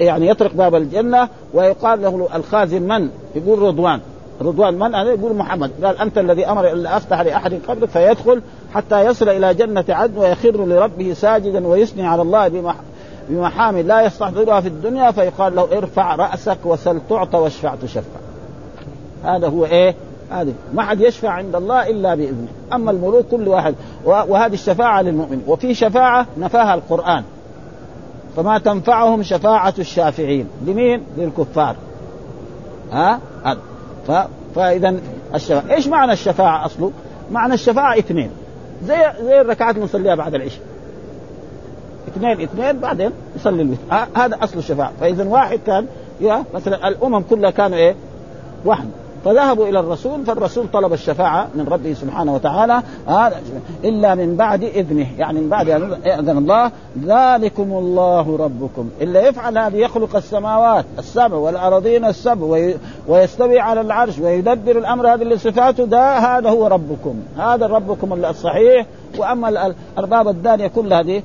[0.00, 4.00] يعني يطرق باب الجنة ويقال له الخازن من؟ يقول رضوان.
[4.42, 5.70] رضوان من؟ أنا يقول محمد.
[5.84, 8.42] قال أنت الذي أمر أن أفتح لأحد قبلك فيدخل
[8.74, 12.74] حتى يصل إلى جنة عدن ويخر لربه ساجدا ويثني على الله
[13.28, 18.27] بمحامد لا يستحضرها في الدنيا فيقال له ارفع رأسك وسل تعطى واشفع تشفع.
[19.24, 19.94] هذا هو إيه؟
[20.30, 22.48] هذه ما حد يشفع عند الله إلا بإذنه.
[22.72, 23.74] أما الملوك كل واحد.
[24.04, 25.42] وهذه الشفاعة للمؤمن.
[25.46, 27.22] وفي شفاعة نفاها القرآن.
[28.36, 30.48] فما تنفعهم شفاعة الشافعين.
[30.66, 31.76] لمين؟ للكفار.
[32.92, 33.20] ها؟
[34.06, 34.12] ف...
[34.54, 34.96] فإذا
[35.34, 35.74] الشفاعة.
[35.74, 36.92] إيش معنى الشفاعة أصله؟
[37.32, 38.30] معنى الشفاعة اثنين.
[38.84, 40.62] زي زي الركعات اللي نصليها بعد العشاء.
[42.08, 43.80] اثنين اثنين بعدين يصلي الوتر.
[44.14, 44.92] هذا أصل الشفاعة.
[45.00, 45.86] فإذا واحد كان
[46.54, 47.94] مثلا الأمم كلها كانوا إيه؟
[48.64, 48.88] واحد.
[49.24, 52.82] فذهبوا إلى الرسول فالرسول طلب الشفاعة من ربه سبحانه وتعالى.
[53.84, 56.70] إلا من بعد إذنه يعني من بعد أن ياذن الله
[57.04, 58.90] ذلكم الله ربكم.
[59.00, 62.72] إلا يفعل هذا يخلق السماوات السبع والارضين السبع
[63.08, 65.14] ويستوي على العرش ويدبر الأمر.
[65.14, 67.14] هذه صفاته ده هذا هو ربكم.
[67.38, 68.86] هذا ربكم الصحيح.
[69.18, 71.22] وأما الأرباب الدانية كل هذه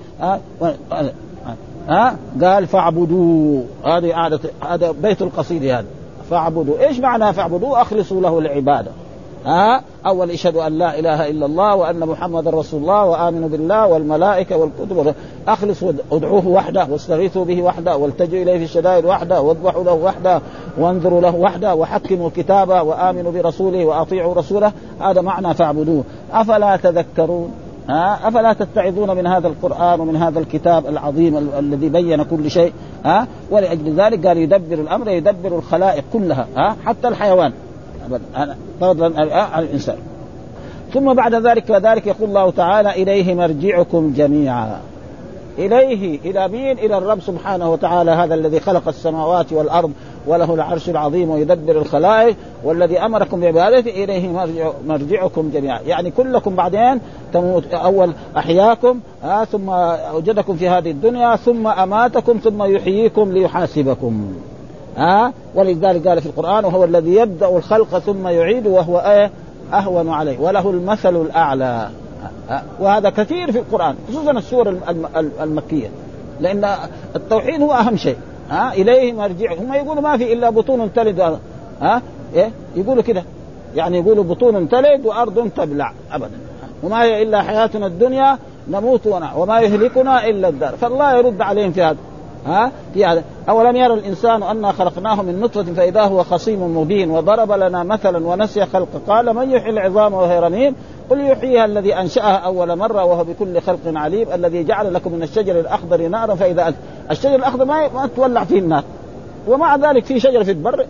[1.89, 3.65] ها قال فاعبدوه.
[3.85, 5.85] هذه هذا بيت القصيدة هذا.
[6.29, 6.79] فاعبدوا.
[6.87, 8.91] إيش معنى فاعبدوا؟ أخلصوا له العبادة.
[9.45, 14.57] ها؟ أول اشهدوا أن لا إله إلا الله وأن محمدا رسول الله وآمنوا بالله والملائكة
[14.57, 15.13] والكتب
[15.47, 15.91] أخلصوا.
[16.11, 20.41] ادعوه وحده واستغيثوا به وحده والتجوا إليه في الشدائد وحده واذبحوا له وحده
[20.77, 24.71] وانظروا له وحده وحكموا كتابه وآمنوا برسوله وأطيعوا رسوله.
[25.01, 26.03] هذا معنى فاعبدوه.
[26.33, 27.51] أفلا تذكرون؟
[27.89, 32.73] ها؟ أفلا تتعظون من هذا القرآن ومن هذا الكتاب العظيم ال- الذي بين كل شيء
[33.05, 37.53] ها؟ ولأجل ذلك قال يدبر الأمر يدبر الخلائق كلها ها؟ حتى الحيوان.
[38.81, 39.97] فضلا عن الإنسان.
[40.93, 44.79] ثم بعد ذلك كذلك يقول الله تعالى إليه مرجعكم جميعا.
[45.57, 49.91] إليه إلى مين؟ إلى الرب سبحانه وتعالى هذا الذي خلق السماوات والأرض
[50.27, 56.99] وله العرش العظيم ويدبر الخلائق والذي أمركم بعبادته إليه مرجع مرجعكم جميعا، يعني كلكم بعدين
[57.33, 57.73] تموت.
[57.73, 64.33] أول أحياكم آه ثم أوجدكم في هذه الدنيا ثم أماتكم ثم يحييكم ليحاسبكم.
[64.97, 69.31] ها آه ولذلك قال في القرآن وهو الذي يبدأ الخلق ثم يعيد وهو إيه؟
[69.73, 70.39] أهون عليه.
[70.39, 71.89] وله المثل الأعلى.
[72.79, 74.77] وهذا كثير في القرآن خصوصا السور
[75.41, 75.89] المكية.
[76.39, 76.75] لأن
[77.15, 78.17] التوحيد هو أهم شيء.
[78.53, 79.53] ها إليه مرجع.
[79.53, 81.39] هم يقولوا ما في إلا بطون تلد.
[81.81, 82.01] ها؟
[82.35, 83.23] إيه؟ يقولوا كده.
[83.75, 85.93] يعني يقولوا بطون تلد وأرض تبلع.
[86.11, 86.37] أبدا.
[86.83, 88.37] وما هي إلا حياتنا الدنيا
[88.67, 90.71] نموت ونع وما يهلكنا إلا الدار.
[90.71, 91.97] فالله يرد عليهم في هذا.
[92.45, 93.23] ها؟ في هذا.
[93.49, 98.65] أولم يرى الإنسان انا خلقناه من نطفة فإذا هو خصيم مبين وضرب لنا مثلا ونسي
[98.65, 99.01] خلقه.
[99.07, 100.75] قال من يحيي العظام وهي رميم
[101.13, 105.59] قل يحييها الذي أنشأها أول مرة وهو بكل خلق عليم الذي جعل لكم من الشجر
[105.59, 106.75] الأخضر نارا فإذا أنت
[107.11, 108.83] الشجر الأخضر ما ما تولع فيه النار.
[109.47, 110.85] ومع ذلك في شجرة في البر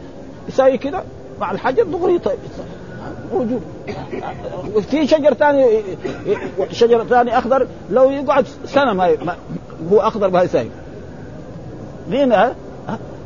[0.49, 1.03] يساوي كذا
[1.39, 2.37] مع الحجر دغري طيب.
[3.33, 3.61] موجود
[4.89, 5.65] في شجر ثاني
[6.71, 9.35] شجر ثاني أخضر لو يقعد سنة ما, ما
[9.91, 10.69] هو أخضر ما يساوي.
[12.09, 12.35] مين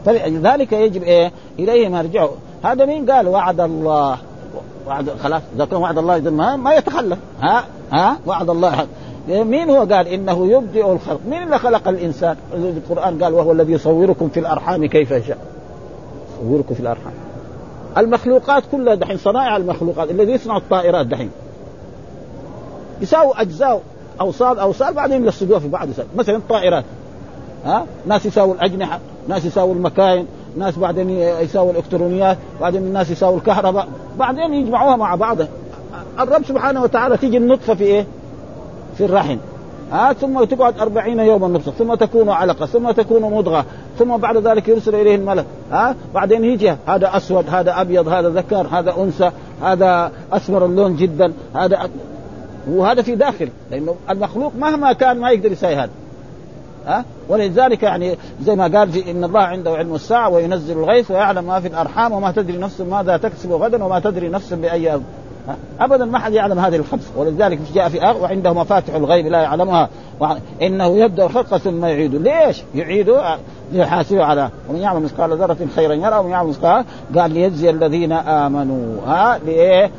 [0.05, 2.29] فلذلك يجب إيه؟ إليه مرجعه.
[2.63, 4.17] هذا مين قال؟ وعد الله.
[4.87, 7.19] وعد خلاص اذا كان وعد الله ما, ما يتخلف.
[7.41, 8.87] ها؟ ها؟ وعد الله.
[9.27, 14.29] مين هو قال إنه يبدئ الخلق؟ مين اللي خلق الإنسان؟ القرآن قال وهو الذي يصوركم
[14.29, 15.37] في الأرحام كيف يشاء.
[16.41, 17.13] يصوركم في الأرحام.
[17.97, 21.29] المخلوقات كلها دحين صنائع المخلوقات الذي يصنع الطائرات دحين.
[23.01, 23.81] يساووا أجزاء
[24.21, 26.83] أوصال أوصال بعدين يلصقوها في بعض مثلا الطائرات
[27.65, 30.27] ها؟ ناس يساووا الأجنحة ناس يساووا المكاين.
[30.57, 33.87] ناس بعدين يساووا الإلكترونيات بعدين الناس يساووا الكهرباء
[34.19, 35.37] بعدين يجمعوها مع بعض.
[36.19, 38.05] الرب سبحانه وتعالى تيجي النطفة في إيه؟
[38.97, 39.37] في الرحم.
[39.91, 43.65] ها ثم تقعد أربعين يوما نطفة ثم تكون علقة ثم تكون مضغة
[43.99, 48.67] ثم بعد ذلك يرسل إليه الملك ها بعدين يجي هذا أسود هذا أبيض هذا ذكر
[48.71, 49.31] هذا أنثى
[49.63, 51.89] هذا أسمر اللون جدا هذا
[52.69, 55.89] وهذا في داخل لأنه المخلوق مهما كان ما يقدر يساوي هذا.
[56.87, 61.43] ها؟ ولذلك يعني زي ما قال في إن الله عنده علم الساعة وينزل الغيث ويعلم
[61.43, 65.03] ما في الأرحام وما تدري نفس ماذا تكسب غدا وما تدري نفس بأي أرض
[65.79, 67.11] أبدا ما حد يعلم هذه الخمس.
[67.17, 69.89] ولذلك جاء في آخر وعنده مفاتح الغيب لا يعلمها.
[70.61, 73.37] إنه يبدأ الخلق ثم يعيده ليش؟ يعيده
[73.71, 79.01] ليحاسبه على ومن يعمل مثقال ذرة خيرا يرى ومن يعمل مثقال قال ليجزي الذين آمنوا.
[79.07, 79.91] ها؟ لإيه؟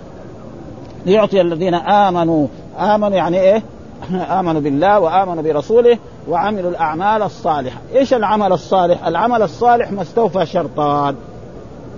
[1.06, 2.46] ليعطي الذين آمنوا.
[2.78, 3.62] آمنوا يعني إيه؟
[4.38, 11.16] امنوا بالله وآمنوا برسوله وعملوا الأعمال الصالحة، إيش العمل الصالح؟ العمل الصالح ما استوفى شرطان.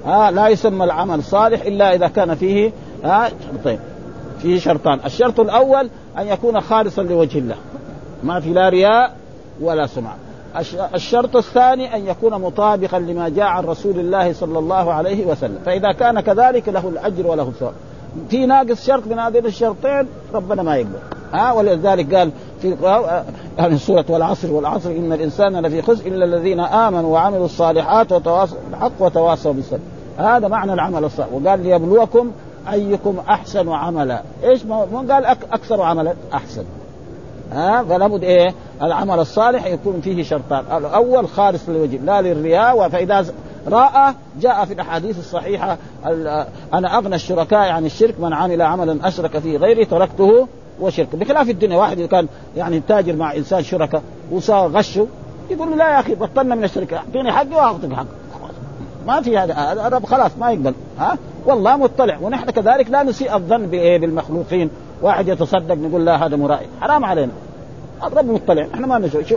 [0.06, 2.72] ها لا يسمى العمل صالح إلا إذا كان فيه
[3.04, 3.78] ها شرطين.
[4.42, 7.56] فيه شرطان، الشرط الأول أن يكون خالصا لوجه الله.
[8.22, 9.16] ما في لا رياء
[9.60, 10.16] ولا سمعة.
[10.94, 15.92] الشرط الثاني أن يكون مطابقا لما جاء عن رسول الله صلى الله عليه وسلم، فإذا
[15.92, 17.72] كان كذلك له الأجر وله الثواب.
[18.30, 21.19] في ناقص شرط من هذين الشرطين ربنا ما يقبل.
[21.32, 22.30] ها ولذلك قال
[22.62, 22.76] في
[23.58, 28.92] يعني سورة والعصر والعصر إن الإنسان لفي خسر إلا الذين آمنوا وعملوا الصالحات وتواصوا بالحق
[29.00, 29.78] وتواصوا بالصبر.
[30.18, 31.28] هذا معنى العمل الصالح.
[31.32, 32.30] وقال ليبلوكم
[32.72, 34.22] أيكم أحسن عملا.
[34.44, 36.64] إيش ما قال أكثر عملا؟ أحسن.
[37.52, 40.64] ها فلا بد إيه؟ العمل الصالح يكون فيه شرطان.
[40.76, 42.88] الأول خالص للوجه لا للرياء.
[42.88, 43.26] فإذا
[43.68, 45.76] رأى جاء في الأحاديث الصحيحة
[46.74, 50.48] أنا أغنى الشركاء عن الشرك من عمل عملا أشرك فيه غيري تركته
[50.80, 51.16] وشرك.
[51.16, 55.06] بخلاف الدنيا واحد كان يعني تاجر مع إنسان شركاء وصار غشه
[55.50, 58.06] يقول له لا يا أخي بطلنا من الشركة أعطيني حقي وأعطيك حقي.
[59.06, 62.18] ما في هذا الرب خلاص ما يقبل ها؟ والله مطلع.
[62.22, 64.70] ونحن كذلك لا نسيء الظن بالمخلوقين.
[65.02, 67.32] واحد يتصدق نقول لا هذا مرائي حرام علينا.
[68.04, 68.66] الرب مطلع.
[68.74, 69.34] إحنا ما نشوف.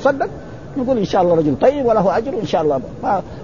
[0.00, 0.28] صدق
[0.76, 2.80] نقول إن شاء الله رجل طيب وله أجر إن شاء الله.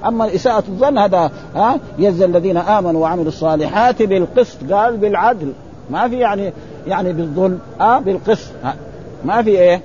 [0.05, 5.53] أما إساءة الظن هذا ها؟ يجزي الذين آمنوا وعملوا الصالحات بالقسط قال بالعدل.
[5.91, 6.53] ما في يعني
[6.87, 8.53] يعني بالظلم آه بالقسط.
[9.25, 9.83] ما في إيه؟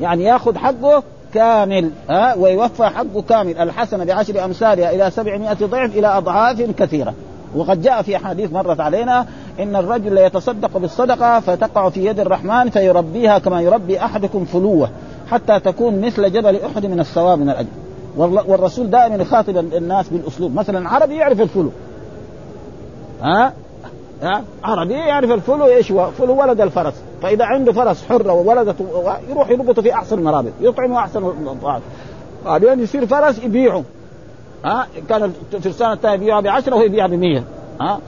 [0.00, 1.02] يعني ياخذ حقه
[1.34, 3.58] كامل ها ويوفى حقه كامل.
[3.58, 7.14] الحسنة بعشر أمثالها إلى سبعمائة ضعف إلى أضعاف كثيرة.
[7.56, 9.26] وقد جاء في حديث مرت علينا
[9.60, 14.90] إن الرجل يتصدق بالصدقة فتقع في يد الرحمن فيربيها كما يربي أحدكم فلوة
[15.30, 17.68] حتى تكون مثل جبل أحد من الثواب من الاجر
[18.16, 20.54] والرسول دائما يخاطب الناس بالأسلوب.
[20.54, 21.70] مثلا عربي يعرف الفلو
[23.22, 23.52] ها
[24.22, 26.94] ها؟ عربي يعرف الفلو إيش هو؟ فلو ولد الفرس.
[27.22, 28.76] فإذا عنده فرس حرة وولدت
[29.28, 31.80] يروح يربطه في أحسن المرابط يطعمه أحسن الطعام.
[32.44, 33.84] بعدين يصير فرس يبيعه.
[34.64, 37.44] ها؟ كان الفرسان الثاني يبيعها بعشرة وهو يبيعها بمية.
[37.80, 38.00] ها؟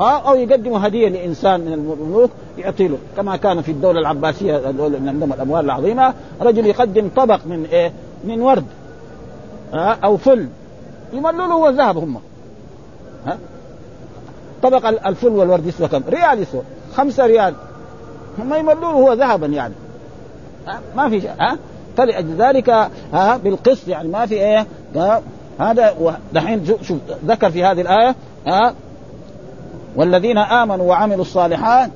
[0.00, 2.98] أو يقدم هدية لإنسان من الملوك يعطي له.
[3.16, 7.92] كما كان في الدولة العباسية الدولة من عندهم الأموال العظيمة رجل يقدم طبق من إيه؟
[8.24, 8.64] من ورد.
[9.72, 10.48] ها؟ أو فل.
[11.12, 12.20] يملوا له ذهب هم.
[13.26, 13.38] ها؟
[14.62, 16.62] طبق الفل والورد يسوى كم؟ ريال يسوى.
[16.96, 17.54] خمسة ريال.
[18.38, 19.74] هم يملوا له هو ذهبا يعني؟
[20.96, 21.30] ما في شيء.
[21.40, 21.58] ها؟
[21.96, 22.70] فلذلك
[23.12, 24.66] ها؟ بالقسط يعني ما في إيه؟
[25.60, 25.94] هذا
[26.32, 28.14] دحين شوف ذكر في هذه الآية
[28.46, 28.74] ها؟
[29.96, 31.90] والذين آمنوا وعملوا الصالحات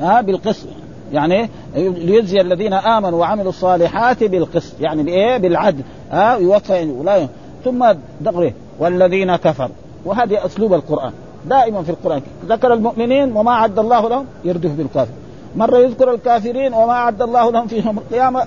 [0.00, 0.66] ها؟ بالقسط.
[1.12, 4.74] يعني ليجزي الذين آمنوا وعملوا الصالحات بالقسط.
[4.80, 5.82] يعني بإيه؟ بالعدل.
[6.10, 7.28] ها؟ يوفى ولا
[7.64, 9.74] ثم دغره والذين كفروا.
[10.08, 11.12] وهذه أسلوب القرآن.
[11.46, 12.22] دائما في القرآن.
[12.46, 15.12] ذكر المؤمنين وما عد الله لهم يردف بالكافر.
[15.56, 18.46] مرة يذكر الكافرين وما أعد الله لهم في يوم القيامة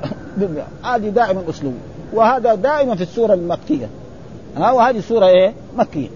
[0.83, 1.73] هذه دائما أسلوب.
[2.13, 3.89] وهذا دائما في السورة المكية.
[4.57, 6.07] ها وهذه سوره إيه؟ مكية.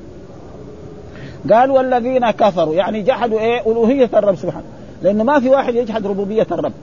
[1.51, 4.65] قال والذين كفروا يعني جحدوا إيه؟ ألوهية الرب سبحانه.
[5.01, 6.73] لأنه ما في واحد يجحد ربوبية الرب.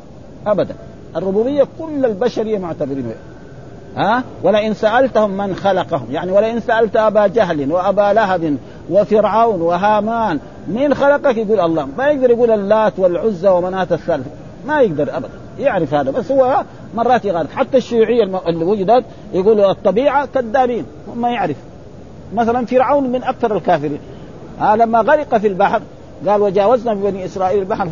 [0.47, 0.75] ابدا.
[1.17, 3.15] الربوبية كل البشريه معتبرين
[3.97, 6.07] ها؟ ولئن سألتهم من خلقهم.
[6.11, 8.57] يعني ولئن سألت أبا جهل وأبا لهب
[8.91, 11.89] وفرعون وهامان من خلقك؟ يقول الله.
[11.99, 14.27] ما يقدر يقول اللات والعزى ومناة الثالث
[14.67, 15.29] ما يقدر ابدا.
[15.59, 16.11] يعرف هذا.
[16.11, 16.63] بس هو
[16.95, 20.85] مرات يغالط حتى الشيوعية اللي وجدت يقولوا الطبيعة كذابين
[21.17, 21.57] ما يعرف.
[22.35, 24.01] مثلا فرعون من أكثر الكافرين.
[24.61, 25.81] ها لما غرق في البحر
[26.29, 27.89] قال وجاوزنا ببني إسرائيل البحر.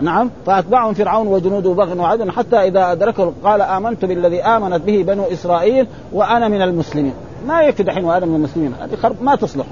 [0.00, 5.24] نعم فأتبعهم فرعون وجنوده بغيا وعدل حتى إذا أدركه قال آمنت بالذي آمنت به بنو
[5.32, 7.14] إسرائيل وأنا من المسلمين.
[7.46, 9.66] ما يكفي دحين وأنا من المسلمين هذه ما تصلح.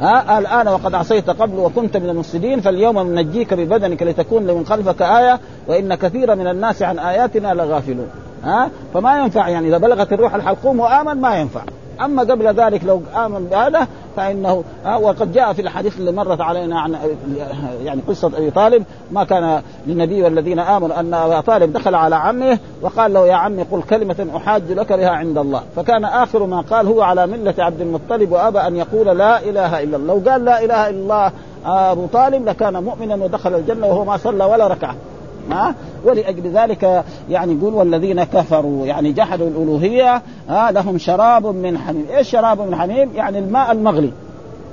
[0.00, 5.40] ها الان وقد عصيت قبل وكنت من المفسدين فاليوم ننجيك ببدنك لتكون لمن خلفك آية
[5.68, 8.08] وإن كثيرا من الناس عن آياتنا لغافلون.
[8.44, 11.62] ها فما ينفع يعني إذا بلغت الروح الحلقوم وآمن ما ينفع.
[12.00, 14.64] أما قبل ذلك لو آمن بهذا فإنه
[15.00, 16.96] وقد جاء في الاحاديث اللي مرت علينا عن
[17.84, 22.58] يعني قصة أبي طالب ما كان للنبي والذين آمنوا أن أبا طالب دخل على عمه
[22.82, 25.62] وقال له يا عمي قل كلمة أحاج لك بها عند الله.
[25.76, 29.96] فكان آخر ما قال هو على ملة عبد المطلب وأبى أن يقول لا إله إلا
[29.96, 30.14] الله.
[30.14, 31.32] لو قال لا إله إلا الله
[31.66, 34.94] أبو طالب لكان مؤمنا ودخل الجنة وهو ما صلى ولا ركعة.
[35.50, 42.06] ها؟ ولأجل ذلك يعني يقول والذين كفروا يعني جحدوا الألوهية ها؟ لهم شراب من حميم،
[42.16, 44.10] إيش شراب من حميم؟ يعني الماء المغلي.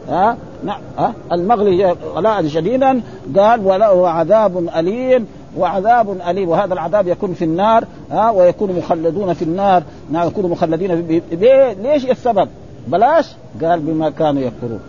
[0.09, 3.01] ها؟ نعم ها؟ المغلي غلاء شديدا.
[3.37, 6.49] قال وله عذاب أليم وعذاب أليم.
[6.49, 9.83] وهذا العذاب يكون في النار ها؟ ويكون مخلدون في النار.
[10.11, 12.49] نعم يكونوا مخلدين ليه؟ ليش السبب؟
[12.87, 13.31] بلاش؟
[13.63, 14.79] قال بما كانوا يكفرون.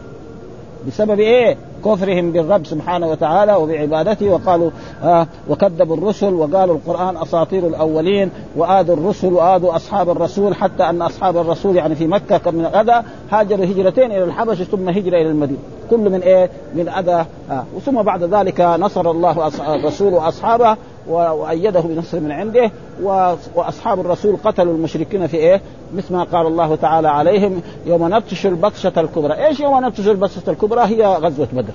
[0.88, 4.70] بسبب إيه؟ كفرهم بالرب سبحانه وتعالى وبعبادته وقالوا
[5.04, 11.36] آه وكذبوا الرسل وقالوا القرآن أساطير الأولين وآذوا الرسل وآذوا أصحاب الرسول حتى أن أصحاب
[11.36, 15.58] الرسول يعني في مكة كان من الاذى هاجروا هجرتين إلى الحبشة ثم هجره إلى المدينة
[15.90, 20.76] كل من إيه؟ من أذى آه ثم بعد ذلك نصر الله الرسول وأصحابه
[21.08, 22.70] وأيده بنصر من عنده
[23.54, 25.60] وأصحاب الرسول قتلوا المشركين في إيه؟
[25.94, 30.80] مثل ما قال الله تعالى عليهم يوم نبطش البطشة الكبرى، إيش يوم نبطش البطشة الكبرى؟
[30.80, 31.72] هي غزوة بدر.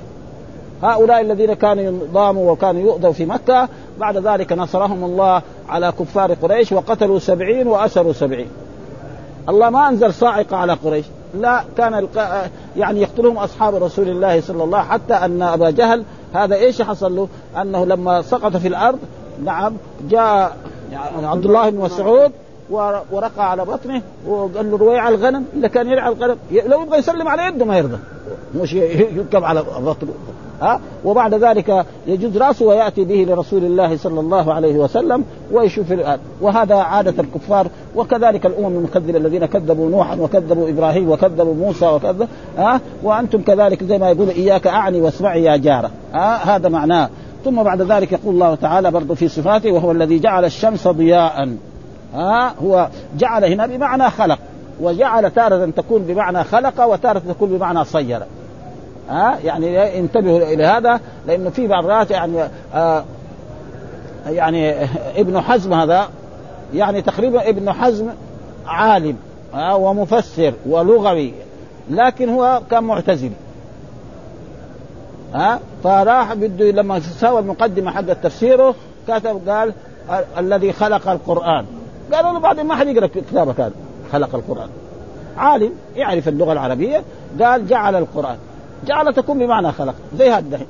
[0.83, 6.71] هؤلاء الذين كانوا ينضاموا وكانوا يؤذوا في مكة بعد ذلك نصرهم الله على كفار قريش
[6.71, 8.47] وقتلوا سبعين وأسروا سبعين
[9.49, 12.07] الله ما أنزل صاعقة على قريش لا كان
[12.77, 17.27] يعني يقتلهم أصحاب رسول الله صلى الله حتى أن أبا جهل هذا إيش حصل له
[17.61, 18.99] أنه لما سقط في الأرض
[19.45, 19.73] نعم
[20.09, 20.57] جاء
[21.23, 22.31] عبد الله بن مسعود
[23.11, 26.37] ورقى على بطنه وقال له رويع الغنم اذا كان يرعى الغنم.
[26.51, 27.97] لو يبغى يسلم على يده ما يرضى.
[28.55, 28.73] مش
[29.17, 30.13] يركب على بطنه.
[30.61, 36.19] ها؟ وبعد ذلك يجوز رأسه ويأتي به لرسول الله صلى الله عليه وسلم ويشوف الآن
[36.41, 42.81] وهذا عادة الكفار وكذلك الأمم المكذبة الذين كذبوا نوحا وكذبوا إبراهيم وكذبوا موسى وكذا ها؟
[43.03, 45.91] وأنتم كذلك زي ما يقول إياك أعني واسمعي يا جارة.
[46.13, 47.09] ها؟ هذا معناه.
[47.45, 51.49] ثم بعد ذلك يقول الله تعالى برضه في صفاته وهو الذي جعل الشمس ضياء.
[52.13, 54.39] ها؟ هو جعل هنا بمعنى خلق
[54.81, 58.19] وجعل تارة تكون بمعنى خلق وتارة تكون بمعنى صير.
[59.09, 63.03] ها؟ يعني انتبهوا إلى هذا لأنه في بعض يعني آه
[64.27, 64.73] يعني
[65.15, 66.09] ابن حزم هذا
[66.73, 68.07] يعني تقريبا ابن حزم
[68.67, 69.15] عالم
[69.55, 71.33] آه ومفسر ولغوي
[71.89, 73.31] لكن هو كان معتزلي
[75.33, 78.75] ها؟ فراح بده لما سوى المقدمة حق تفسيره
[79.07, 79.73] كتب قال
[80.37, 81.65] الذي خلق القرآن.
[82.13, 83.71] قالوا له بعدين ما حد يقرأ كتابك هذا
[84.11, 84.69] خلق القرآن.
[85.37, 87.03] عالم يعرف اللغة العربية
[87.41, 88.37] قال جعل القرآن.
[88.85, 89.95] جعل تكون بمعنى خلق.
[90.17, 90.67] زي هذا دحين.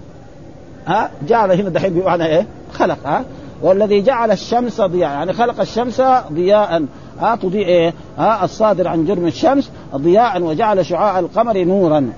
[0.88, 3.26] ها؟ جعل هنا دحين بمعنى إيه؟ خلق ها؟
[3.62, 5.12] والذي جعل الشمس ضياء.
[5.12, 6.02] يعني خلق الشمس
[6.34, 6.86] ضياء.
[7.22, 12.14] ها تضيء إيه؟ ها الصادر عن جرم الشمس ضياء وجعل شعاع القمر نورا.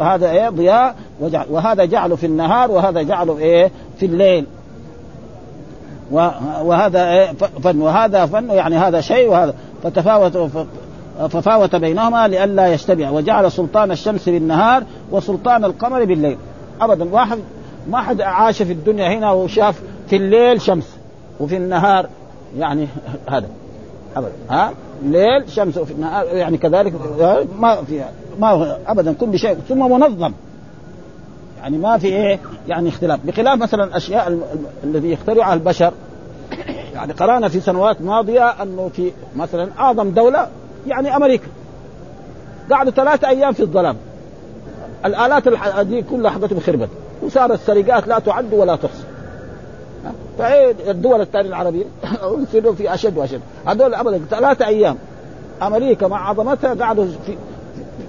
[0.00, 4.46] هذا إيه؟ ضياء وجعل وهذا جعله في النهار وهذا جعله إيه؟ في الليل.
[6.62, 10.50] وهذا إيه؟ فن وهذا فن يعني هذا شيء وهذا فتفاوت
[11.30, 16.36] ففاوت بينهما لئلا يجتمع وجعل سلطان الشمس بالنهار وسلطان القمر بالليل.
[16.80, 17.38] ابدا واحد
[17.90, 20.96] ما حد عاش في الدنيا هنا وشاف في الليل شمس
[21.40, 22.08] وفي النهار
[22.58, 22.88] يعني
[23.32, 23.46] هذا.
[24.16, 24.32] ابدا.
[24.50, 26.92] ها؟ ليل شمس وفي النهار يعني كذلك
[27.58, 28.04] ما في
[28.38, 29.56] ما ابدا كل شيء.
[29.68, 30.32] ثم منظم.
[31.60, 32.38] يعني ما في إيه؟
[32.68, 33.20] يعني اختلاف.
[33.24, 34.38] بخلاف مثلا الاشياء
[34.84, 35.92] الذي يخترعها البشر.
[36.94, 40.46] يعني قرأنا في سنوات ماضية أنه في مثلا أعظم دولة
[40.86, 41.46] يعني أمريكا.
[42.70, 43.96] قعدوا ثلاثة أيام في الظلام.
[45.04, 45.42] الآلات
[45.86, 46.88] دي كلها حقتهم خربت
[47.22, 49.04] وصار السرقات لا تعد ولا تحصى.
[50.38, 51.84] فالدول الثانية العربية.
[52.42, 53.40] يصيروا في أشد وأشد.
[53.66, 54.96] هذول ابدا ثلاثة أيام.
[55.62, 57.36] أمريكا مع عظمتها قعدوا في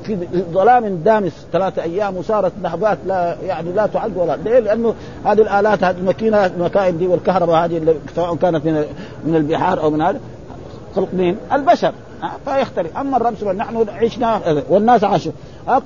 [0.04, 0.18] في
[0.52, 4.36] ظلام دامس ثلاثة أيام وصارت نهبات لا يعني لا تعد ولا.
[4.36, 4.94] ليه؟ لأنه
[5.26, 8.86] هذه الآلات هذه الماكينة المكائن دي والكهرباء هذه سواء كانت من
[9.26, 10.20] من البحار أو من هذا
[10.96, 11.94] خلق مين؟ البشر
[12.46, 15.32] فيختلف أما الرب سبحانه نحن عشنا والناس عاشوا.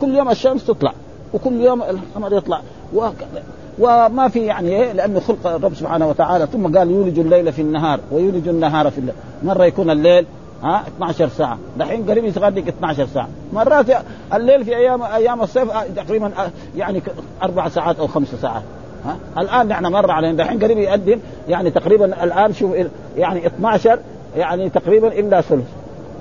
[0.01, 0.93] كل يوم الشمس تطلع
[1.33, 2.61] وكل يوم القمر يطلع.
[2.93, 3.43] وهكذا.
[3.79, 6.47] وما في يعني إيه لأنه خلق الرب سبحانه وتعالى.
[6.47, 9.15] ثم قال يولج الليل في النهار ويولج النهار في الليل.
[9.43, 10.25] مرة يكون الليل
[10.63, 11.57] ها 12 ساعة.
[11.77, 13.27] دحين قريب يتغدق 12 ساعة.
[13.53, 13.85] مرات
[14.33, 16.31] الليل في أيام أيام الصيف تقريبا
[16.77, 17.01] يعني
[17.43, 18.63] أربع ساعات أو خمس ساعات.
[19.05, 20.43] ها؟ الآن نحن مر علينا.
[20.43, 21.19] دحين قريب يقدم
[21.49, 22.71] يعني تقريبا الآن شوف
[23.17, 23.99] يعني 12
[24.37, 25.67] يعني تقريبا إلا ثلث.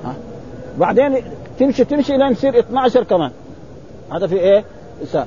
[0.05, 0.15] ها؟
[0.79, 1.17] بعدين
[1.59, 3.31] تمشي تمشي لين تصير 12 كمان.
[4.13, 4.65] هذا في إيه؟
[5.07, 5.27] ساعة.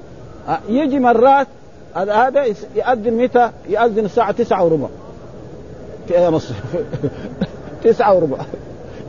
[0.70, 1.48] يجي مرات
[1.96, 4.88] هذا يأذن متى؟ يأذن الساعة تسعة وربع.
[6.08, 6.58] في الصيف
[7.84, 8.38] تسعة وربع.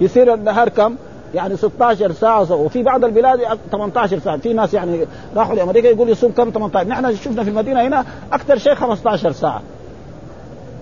[0.01, 0.95] يصير النهار كم؟
[1.35, 3.41] يعني 16 ساعة وفي بعض البلاد
[3.73, 4.37] 18 ساعة.
[4.37, 5.07] في ناس يعني
[5.37, 9.63] راحوا لأمريكا يقول يصوم كم؟ 18 نحن شفنا في المدينة هنا أكثر شيء 15 ساعة.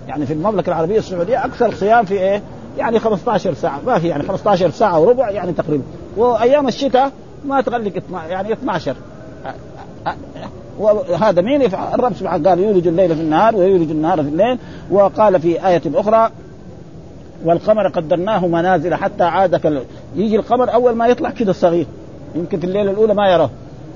[0.09, 2.43] يعني في المملكة العربية السعودية أكثر صيام في إيه؟
[2.79, 3.81] يعني 15 ساعة.
[3.87, 5.85] ما في يعني 15 ساعة وربع يعني تقريبا.
[6.17, 7.13] وأيام الشتاء
[7.45, 8.95] ما تغلق يعني 12
[10.79, 14.59] وهذا مين؟ يفعل الرب سبحانه قال يولج الليل في النهار ويولج النهار في الليل.
[14.91, 16.31] وقال في آية أخرى
[17.45, 19.83] والقمر قدرناه منازل حتى عاد كال...
[20.17, 21.87] يجي القمر أول ما يطلع كده صغير
[22.35, 23.51] يمكن في الليلة الأولى ما يراه.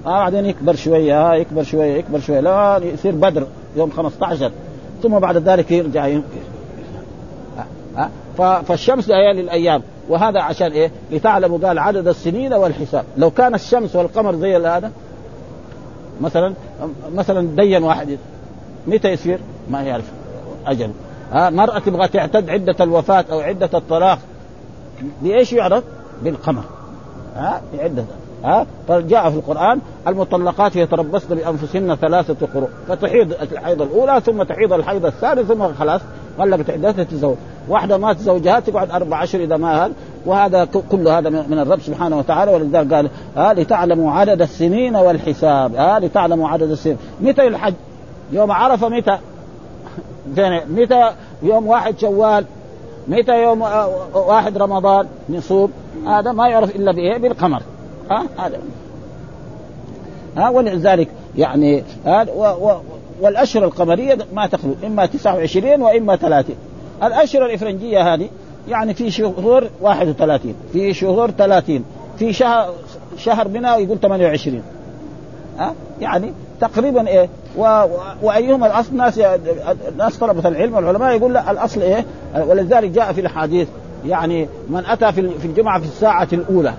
[0.06, 2.40] آه بعدين يكبر شوية ها آه يكبر شوية يكبر شوية.
[2.40, 4.50] لا يصير بدر يوم 15
[5.02, 6.40] ثم بعد ذلك يرجع يمكن.
[7.98, 13.96] آه فالشمس ليالي الأيام وهذا عشان إيه؟ لتعلموا قال عدد السنين والحساب، لو كان الشمس
[13.96, 14.90] والقمر زي هذا
[16.20, 16.54] مثلا
[17.14, 18.18] مثلا دين واحد
[18.86, 19.38] متى يصير؟
[19.70, 20.04] ما يعرف.
[20.66, 20.90] أجل.
[21.32, 24.18] ها مرأة تبغى تعتد عدة الوفاة أو عدة الطلاق
[25.22, 25.84] بإيش يعرف؟
[26.22, 26.62] بالقمر.
[27.36, 28.04] ها بعدة
[28.44, 35.06] ها فجاء في القرآن المطلقات يتربصن بأنفسهن ثلاثة قروء فتحيض الحيضة الأولى ثم تحيض الحيض
[35.06, 36.00] الثانية ثم خلاص.
[36.38, 37.36] غلقت عدتها تتزوج.
[37.68, 39.92] واحدة مات زوجها تقعد أربع أشهر إذا ما هذا
[40.26, 42.54] وهذا كل هذا من الرب سبحانه وتعالى.
[42.54, 45.74] ولذلك قال ها لتعلموا عدد السنين والحساب.
[45.74, 46.96] ها لتعلموا عدد السنين.
[47.20, 47.74] متى الحج؟
[48.32, 49.18] يوم عرفة متى؟
[50.78, 51.12] متى
[51.42, 52.44] يوم واحد شوال؟
[53.08, 53.62] متى يوم
[54.14, 55.72] واحد رمضان؟ نصوم.
[56.06, 57.62] هذا ما يعرف إلا بإيه؟ بالقمر.
[58.10, 58.58] ها هذا.
[60.36, 61.84] ها ولذلك يعني
[63.20, 66.54] والأشهر القمرية ما تخلو إما 29 وإما 30
[67.02, 68.28] الأشهر الإفرنجية هذه
[68.68, 71.84] يعني في شهور 31 في شهور 30
[72.18, 72.74] في شهر
[73.16, 74.62] شهر منها يقول 28
[75.58, 77.84] ها؟ يعني تقريبا إيه؟ و...
[78.22, 79.20] وأيهما الأصل؟ ناس
[79.98, 82.04] ناس طلبة العلم والعلماء يقول لا الأصل إيه؟
[82.46, 83.68] ولذلك جاء في الحديث
[84.06, 86.74] يعني من أتى في الجمعة في الساعة الأولى.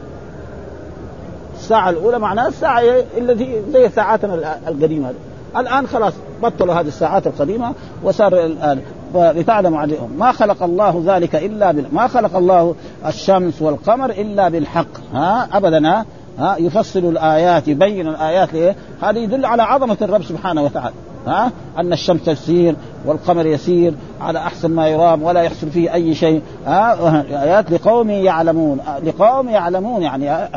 [1.55, 2.81] الساعة الأولى معناها الساعة
[3.17, 5.13] التي زي ساعاتنا القديمة
[5.57, 7.73] الآن خلاص بطلوا هذه الساعات القديمة
[8.03, 8.81] وصار الآن.
[9.15, 10.11] لتعلموا عليهم.
[10.17, 11.85] ما خلق الله ذلك إلا بال...
[11.91, 12.75] ما خلق الله
[13.05, 15.13] الشمس والقمر إلا بالحق.
[15.13, 15.87] ها؟ أبدا.
[15.87, 16.05] ها؟
[16.39, 20.93] ها؟ يفصل الآيات يبين الآيات ليه؟ هذا يدل على عظمة الرب سبحانه وتعالى.
[21.27, 22.75] ها؟ أن الشمس تسير
[23.05, 26.41] والقمر يسير على أحسن ما يرام ولا يحصل فيه أي شيء.
[26.65, 28.79] ها؟ آيات لقوم يعلمون.
[29.03, 30.49] لقوم يعلمون يعني.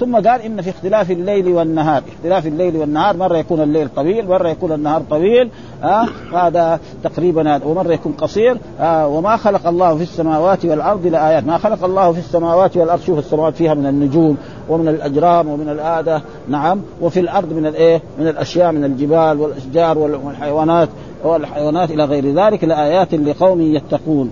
[0.00, 2.02] ثم قال إن في اختلاف الليل والنهار.
[2.16, 5.50] اختلاف الليل والنهار مرة يكون الليل طويل مرة يكون النهار طويل
[5.82, 11.46] آه هذا تقريبا هذا ومرة يكون قصير آه وما خلق الله في السماوات والأرض لآيات.
[11.46, 14.36] ما خلق الله في السماوات والأرض شوف السماوات فيها من النجوم
[14.68, 16.80] ومن الأجرام ومن الآدة نعم.
[17.00, 20.88] وفي الأرض من الايه من الأشياء من الجبال والأشجار والحيوانات
[21.24, 24.30] والحيوانات إلى غير ذلك لآيات لقوم يتقون.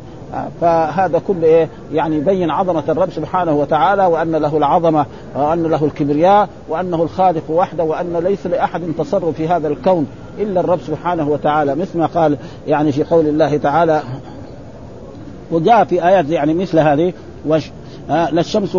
[0.61, 5.07] فهذا كله إيه؟ يعني يبين عظمة الرب سبحانه وتعالى وأن له العظمة
[5.37, 10.07] وأن له الكبرياء وأنه الخالق وحده وأن ليس لأحد تصرف في هذا الكون
[10.39, 11.75] إلا الرب سبحانه وتعالى.
[11.75, 14.03] مثل ما قال يعني في قول الله تعالى
[15.51, 17.13] وجاء في آيات يعني مثل هذه
[17.47, 17.71] وش
[18.11, 18.79] آه لا الشمس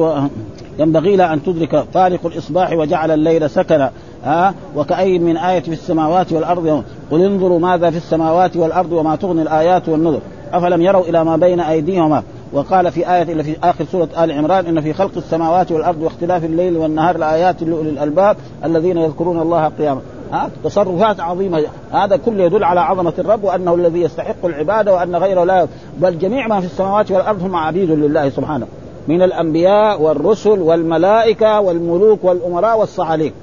[0.80, 3.92] ينبغي لها أن تدرك فارق الإصباح وجعل الليل سكنا.
[4.26, 9.42] آه وكأي من آية في السماوات والأرض قل انظروا ماذا في السماوات والأرض وما تغني
[9.42, 10.20] الآيات والنذر.
[10.54, 12.24] أفلم يروا إلى ما بين أيديهما؟
[12.54, 16.78] وقال في آية في آخر سورة آل عمران إن في خلق السماوات والأرض واختلاف الليل
[16.78, 20.02] والنهار لآيات لأولي الألباب الذين يذكرون الله قياما.
[20.32, 21.64] ها؟ تصرفات عظيمة.
[21.92, 26.48] هذا كله يدل على عظمة الرب وأنه الذي يستحق العبادة وأن غيره لا بل جميع
[26.48, 28.68] ما في السماوات والأرض هم عبيد لله سبحانه.
[29.08, 33.34] من الأنبياء والرسل والملائكة والملوك والأمراء والصعاليك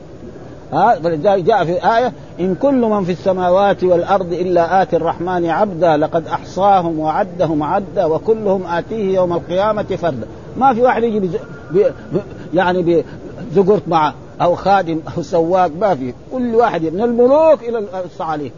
[0.72, 0.98] ها
[1.36, 6.98] جاء في آية إن كل من في السماوات والأرض إلا آتي الرحمن عبدا لقد أحصاهم
[6.98, 10.26] وعدهم عدا وكلهم آتيه يوم القيامة فردا.
[10.56, 11.36] ما في واحد يجي بز...
[11.70, 11.78] ب...
[12.12, 12.20] ب...
[12.54, 13.04] يعني
[13.52, 16.14] بزقرت معه أو خادم أو سواق ما في.
[16.32, 18.52] كل واحد من الملوك إلى الصعاليك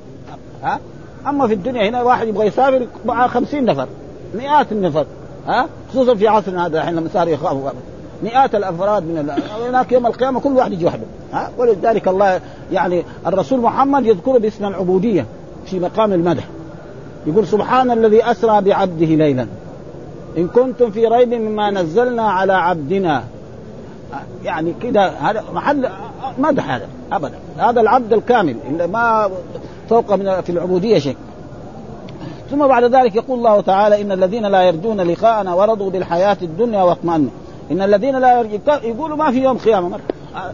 [0.62, 0.78] ها؟
[1.26, 3.88] أما في الدنيا هنا واحد يبغى يسافر مع خمسين نفر
[4.34, 5.06] مئات النفر.
[5.46, 7.70] ها؟ خصوصا في عصرنا هذا الحين لما صار يخافوا.
[8.22, 9.30] مئات الأفراد من
[9.68, 11.02] هناك يوم القيامة كل واحد يجي وحده
[11.32, 12.40] ها؟ ولذلك الله
[12.72, 15.26] يعني الرسول محمد يذكره باسم العبودية
[15.66, 16.44] في مقام المدح.
[17.26, 19.46] يقول سبحان الذي أسرى بعبده ليلا.
[20.38, 23.24] إن كنتم في ريب مما نزلنا على عبدنا.
[24.44, 25.88] يعني كده هذا محل
[26.38, 27.38] مدح هذا ابدا.
[27.58, 29.30] هذا العبد الكامل اللي ما
[29.88, 31.16] فوق من في العبودية شيء.
[32.50, 37.30] ثم بعد ذلك يقول الله تعالى إن الذين لا يرجون لقاءنا ورضوا بالحياة الدنيا واطمأنوا
[37.70, 38.46] إن الذين لا
[38.82, 39.98] يقولوا ما في يوم قيامة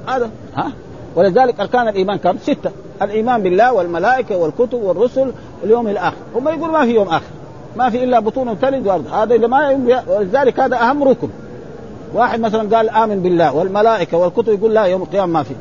[0.07, 0.73] هذا ها؟
[1.17, 2.71] ولذلك أركان الإيمان كم؟ ستة.
[3.03, 5.33] الإيمان بالله والملائكة والكتب والرسل
[5.63, 6.17] واليوم الآخر.
[6.35, 7.31] هم يقولوا ما في يوم آخر.
[7.77, 9.07] ما في إلا بطون تلد وأرض.
[9.07, 11.29] هذا اللي ما ولذلك هذا أهم ركن.
[12.15, 15.55] واحد مثلا قال آمن بالله والملائكة والكتب يقول لا يوم القيامة ما في.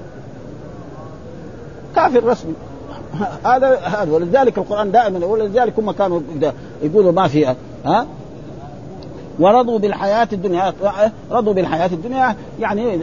[1.95, 2.53] كافر رسمي.
[3.45, 4.11] هذا هذا.
[4.11, 6.21] ولذلك القرآن دائما ولذلك هم كانوا
[6.83, 8.05] يقولوا ما في ها؟
[9.39, 10.73] ورضوا بالحياة الدنيا.
[11.31, 12.99] رضوا بالحياة الدنيا يعني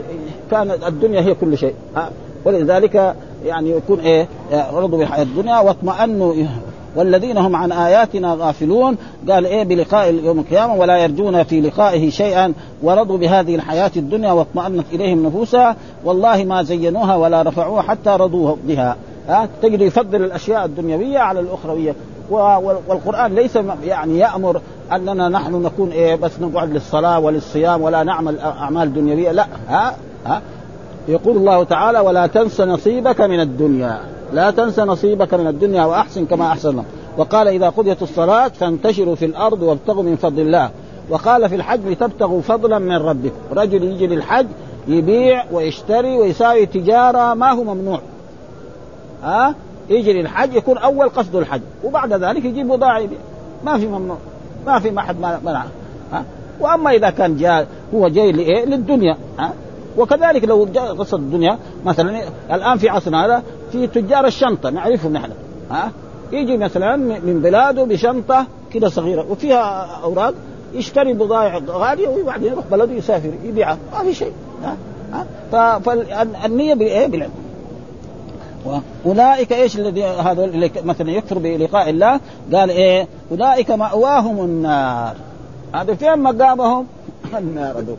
[0.51, 1.75] كانت الدنيا هي كل شيء.
[2.45, 3.15] ولذلك
[3.45, 4.29] يعني يكون إيه؟
[4.73, 6.35] رضوا بالحياة الدنيا واطمأنوا.
[6.97, 8.97] والذين هم عن آياتنا غافلون.
[9.31, 12.53] قال إيه؟ بلقاء يوم القيامة ولا يرجون في لقائه شيئا.
[12.83, 18.97] ورضوا بهذه الحياة الدنيا واطمأنت إليهم نفوسها والله ما زينوها ولا رفعوها حتى رضوا بها.
[19.29, 21.95] ها؟ تجد يفضل الأشياء الدنيوية على الأخروية.
[22.31, 24.61] والقرآن ليس يعني يأمر
[24.93, 29.33] أننا نحن نكون إيه بس نقعد للصلاة وللصيام ولا نعمل أعمال دنيوية.
[29.33, 29.47] لا.
[29.69, 29.97] ها؟
[30.27, 30.43] ها؟
[31.09, 34.01] يقول الله تعالى ولا تنس نصيبك من الدنيا.
[34.33, 36.83] لا تنس نصيبك من الدنيا وأحسن كما أحسن
[37.19, 40.71] وقال إذا قضيت الصلاة فانتشروا في الأرض وابتغوا من فضل الله.
[41.11, 44.47] وقال في الحج لتبتغوا فضلا من ربكم رجل يجي للحج
[44.89, 48.01] يبيع ويشتري ويساوي تجارة ما هو ممنوع.
[49.23, 49.55] ها؟
[49.89, 53.09] يجي للحج يكون أول قصده الحج وبعد ذلك يجيب بضاعه
[53.65, 54.17] ما في ممنوع
[54.67, 55.65] ما في ما حد منع
[56.13, 56.25] ها؟
[56.61, 59.53] وأما إذا كان جاء هو جاي لإيه؟ للدنيا ها؟
[59.99, 62.23] وكذلك لو جاء قصه الدنيا مثلا
[62.53, 65.31] الآن في عصرنا هذا في تجار الشنطة نعرفهم نحن
[65.71, 65.91] ها؟
[66.33, 70.35] يجي مثلا من بلاده بشنطة كده صغيرة وفيها اوراق
[70.75, 74.33] يشتري بضائع غالية وبعدين يروح بلده يسافر يبيعها ما في شيء
[74.65, 74.77] ها؟
[75.81, 77.33] فالنية بإيه؟ بالعلم.
[79.07, 82.21] اولئك إيش الذي هذول مثلا يكفر بلقاء الله؟
[82.53, 85.15] قال إيه؟ أولئك مأواهم النار.
[85.75, 86.87] هذا فين مقامهم؟
[87.39, 87.97] النار هذول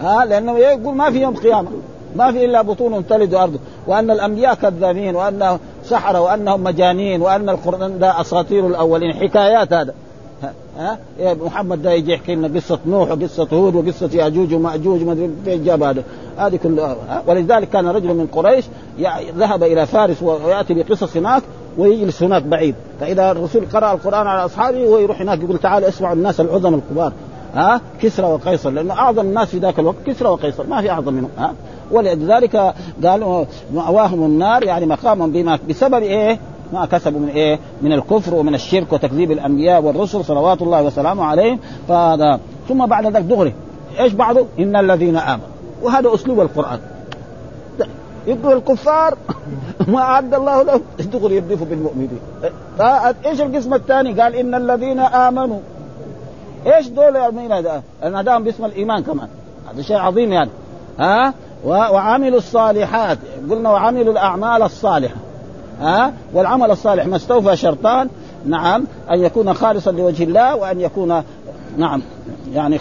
[0.00, 1.70] ها؟ لأنه يقول ما في يوم قيامة.
[2.16, 7.98] ما في إلا بطون تلد ارض وأن الأنبياء كذابين وأن سحره وأنهم مجانين وأن القرآن
[7.98, 9.14] ده أساطير الأولين.
[9.14, 9.94] حكايات هذا.
[10.80, 15.12] ها؟ إيه محمد ده يجي يحكي لنا قصة نوح وقصة هود وقصة ياجوج وماجوج ما
[15.12, 16.02] أدري جاب هذا.
[16.36, 16.96] هذه كلها.
[17.26, 18.64] ولذلك كان رجل من قريش
[19.36, 21.42] ذهب إلى فارس ويأتي بقصص هناك
[21.78, 22.74] ويجلس هناك بعيد.
[23.00, 27.12] فإذا الرسول قرأ القرآن على أصحابه ويروح هناك يقول تعالوا اسمعوا الناس العظم الكبار.
[27.54, 28.70] ها؟ كسرى وقيصر.
[28.70, 30.66] لأنه أعظم الناس في ذاك الوقت كسرى وقيصر.
[30.66, 31.30] ما في أعظم منهم.
[31.38, 31.54] ها؟
[31.90, 32.74] ولذلك
[33.04, 36.38] قالوا مأواهم النار يعني مقام بما بسبب إيه؟
[36.72, 41.58] ما كسبوا من إيه؟ من الكفر ومن الشرك وتكذيب الأنبياء والرسل صلوات الله وسلامه عليهم.
[41.88, 43.54] فهذا ثم بعد ذلك دغري.
[44.00, 45.46] إيش بعده؟ إن الذين آمنوا.
[45.82, 46.78] وهذا أسلوب القرآن.
[48.26, 49.16] يبدو الكفار
[49.92, 50.80] ما أعد الله لهم.
[51.12, 52.20] دغري يضيفوا بالمؤمنين؟
[53.26, 55.58] إيش القسم الثاني؟ قال إن الذين آمنوا.
[56.66, 57.16] إيش دول
[57.52, 59.28] هذا؟ ناداهم باسم الإيمان كمان.
[59.72, 60.50] هذا شيء عظيم يعني.
[60.98, 63.18] ها؟ وعملوا الصالحات.
[63.50, 65.16] قلنا وعملوا الأعمال الصالحة.
[65.80, 68.08] ها؟ والعمل الصالح ما استوفى شرطان
[68.46, 71.22] نعم أن يكون خالصا لوجه الله وأن يكون
[71.76, 72.02] نعم
[72.54, 72.78] يعني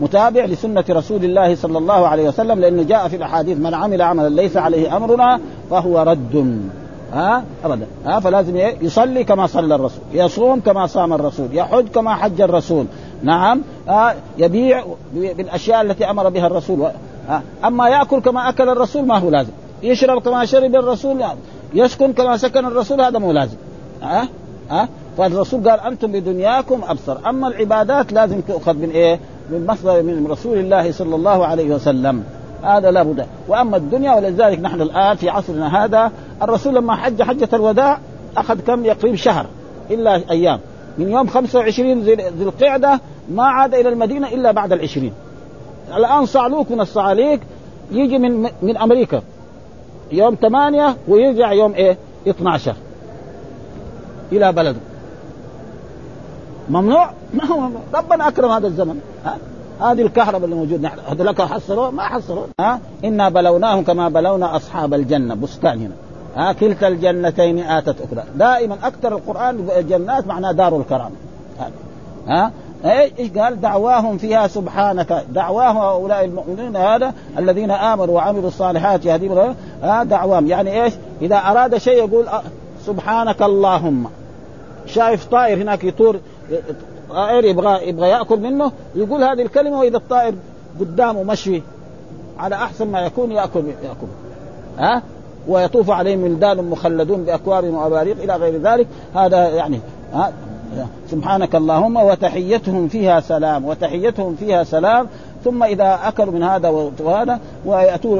[0.00, 4.28] متابع لسنة رسول الله صلى الله عليه وسلم لأنه جاء في الأحاديث من عمل عملا
[4.28, 6.60] ليس عليه أمرنا فهو رد.
[7.12, 7.86] ها؟ ابدا.
[8.06, 12.86] ها؟ فلازم يصلي كما صلى الرسول يصوم كما صام الرسول يحج كما حج الرسول.
[13.22, 14.84] نعم؟ ها؟ يبيع
[15.14, 16.86] بالأشياء التي أمر بها الرسول.
[17.28, 19.52] ها؟ أما يأكل كما أكل الرسول ما هو لازم.
[19.82, 21.24] يشرب كما شرب الرسول
[21.74, 23.56] يسكن كما سكن الرسول هذا مو لازم.
[24.02, 24.28] ها؟
[24.70, 24.88] ها؟
[25.18, 27.28] فالرسول قال أنتم بدنياكم أبصر.
[27.28, 32.24] أما العبادات لازم تؤخذ من إيه؟ من مصدر من رسول الله صلى الله عليه وسلم.
[32.62, 33.26] هذا لا بد.
[33.48, 36.12] وأما الدنيا ولذلك نحن الآن في عصرنا هذا
[36.42, 37.98] الرسول لما حج حجة الوداع
[38.36, 39.46] أخذ كم؟ يقريب شهر
[39.90, 40.60] إلا أيام.
[40.98, 43.00] من يوم 25 ذي القعدة
[43.30, 45.12] ما عاد إلى المدينة إلا بعد العشرين.
[45.96, 47.40] الآن صعلوك من الصعاليك
[47.92, 49.22] يجي من من أمريكا.
[50.12, 51.96] يوم ثمانية ويرجع يوم إيه؟
[52.28, 52.74] 12
[54.32, 54.78] إلى بلده.
[56.70, 59.00] ممنوع؟ ما هو ممنوع ربنا أكرم هذا الزمن.
[59.24, 59.38] ها؟
[59.80, 64.94] هذه الكهرباء اللي موجود نحن هذولك حصلوا ما حصلوا ها؟ إنا بلوناهم كما بلونا أصحاب
[64.94, 65.34] الجنة.
[65.34, 65.94] بستان هنا.
[66.36, 71.14] ها؟ كلتا الجنتين آتت اكلها دائما أكثر القرآن الجنات معناه دار الكرامه
[72.28, 72.52] ها؟
[72.84, 75.24] إيش قال دعواهم فيها سبحانك.
[75.32, 80.46] دعواهم هؤلاء المؤمنين هذا الذين آمنوا وعملوا الصالحات يهديهم ها دعواهم.
[80.46, 82.26] يعني إيش؟ إذا أراد شيء يقول
[82.86, 84.06] سبحانك اللهم.
[84.86, 86.16] شايف طائر هناك يطور
[87.10, 90.34] طائر يبغى يبغى يأكل منه يقول هذه الكلمة وإذا الطائر
[90.80, 91.62] قدامه مشوي
[92.38, 94.06] على أحسن ما يكون يأكل يأكل.
[94.78, 95.02] ها؟
[95.48, 98.86] ويطوف عليهم ولدان مخلدون باكواب وأباريق إلى غير ذلك.
[99.14, 99.80] هذا يعني
[100.12, 100.32] ها؟
[101.10, 105.06] سبحانك اللهم وتحيتهم فيها سلام وتحيتهم فيها سلام
[105.44, 106.68] ثم إذا أكلوا من هذا
[107.00, 108.18] وهذا وياتوا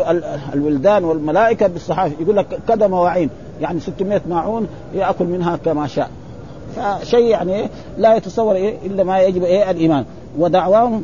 [0.55, 3.31] الولدان والملائكة بالصحائف يقول لك كذا مواعين
[3.61, 6.11] يعني 600 ماعون يأكل منها كما شاء.
[6.77, 7.69] فشيء يعني
[7.99, 10.05] لا يتصور إيه إلا ما يجب إيه الإيمان.
[10.39, 11.03] ودعواهم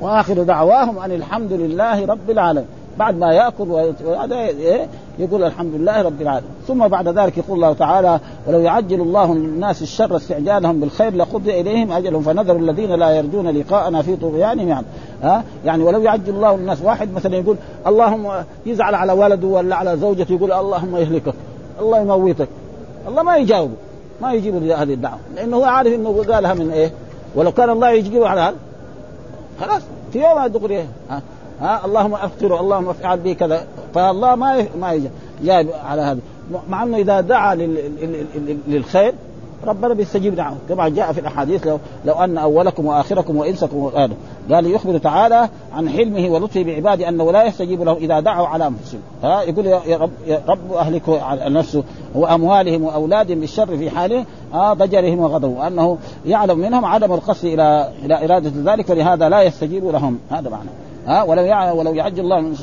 [0.00, 2.66] وآخر دعواهم أن الحمد لله رب العالمين.
[2.98, 3.68] بعد ما يأكل
[4.04, 4.86] وهذا إيه؟
[5.18, 6.50] يقول الحمد لله رب العالمين.
[6.68, 11.92] ثم بعد ذلك يقول الله تعالى ولو يعجل الله للناس الشر استعجالهم بالخير لقضي إليهم
[11.92, 14.68] أجلهم فنذر الذين لا يرجون لقاءنا في طغيانهم.
[14.68, 14.86] يعني
[15.22, 19.96] ها؟ يعني ولو يعجل الله للناس واحد مثلا يقول اللهم يزعل على ولده ولا على
[19.96, 21.34] زوجته يقول اللهم يهلكك
[21.80, 22.48] الله يموتك
[23.08, 23.74] الله ما يجاوبه
[24.22, 25.18] ما يجيب هذه الدعوة.
[25.36, 26.90] لأنه هو عارف إنه قالها من إيه؟
[27.34, 28.56] ولو كان الله يجيبه على هذا
[29.60, 29.82] خلاص
[30.12, 30.86] في يوم دغري
[31.60, 33.66] ها, اللهم افطره اللهم أفعل به كذا.
[33.94, 35.00] فالله ما ما
[35.42, 36.20] جايب على هذا.
[36.68, 37.54] مع أنه إذا دعا
[38.66, 39.14] للخير
[39.66, 44.14] ربنا بيستجيب دعوه كما جاء في الأحاديث لو لو أن أولكم وآخركم وإنسكم وآله
[44.50, 49.00] قال يخبر تعالى عن حلمه ولطفه بعباده أنه لا يستجيب لهم إذا دعوا على أنفسهم.
[49.22, 51.82] ها يقول يا رب يا رب على نفسه
[52.14, 54.24] وأموالهم وأولادهم بالشر في حاله
[54.54, 55.56] آه ضجرهم وغضبهم.
[55.56, 60.18] وأنه يعلم منهم عدم القصد إلى إلى إرادة ذلك فلهذا لا يستجيب لهم.
[60.30, 60.70] هذا معنى.
[61.06, 61.42] ها؟ ولو
[61.78, 62.54] ولو يعجل الله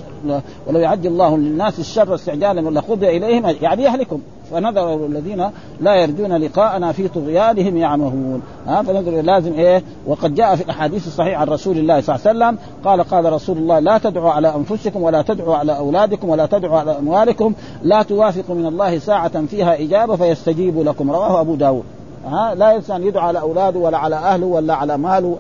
[0.68, 4.22] ولو يعجل الله للناس الشر استعجالا لقضي إليهم يعني يهلكهم.
[4.52, 5.50] فنذر الذين
[5.82, 8.42] لا يرجون لقاءنا في طغيانهم يعمهون.
[8.68, 12.38] ها؟ فنذر لازم إيه؟ وقد جاء في الأحاديث الصحيحة عن رسول الله صلى الله عليه
[12.38, 16.80] وسلم قال قال رسول الله لا تدعوا على أنفسكم ولا تدعوا على أولادكم ولا تدعوا
[16.80, 21.12] على أموالكم لا توافقوا من الله ساعة فيها إجابة فيستجيب لكم.
[21.12, 21.84] رواه أبو داود.
[22.26, 25.38] ها؟ لا إنسان يدعو على أولاده ولا على أهله ولا على ماله.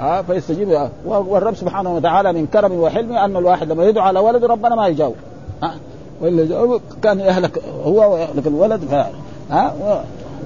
[0.00, 4.74] ها فيستجيب والرب سبحانه وتعالى من كرمه وحلمه أن الواحد لما يدعو على ولده ربنا
[4.74, 5.14] ما يجاوب.
[5.62, 5.74] ها؟
[6.22, 8.94] وإلا كان يهلك هو ويهلك الولد ف...
[9.52, 9.74] ها؟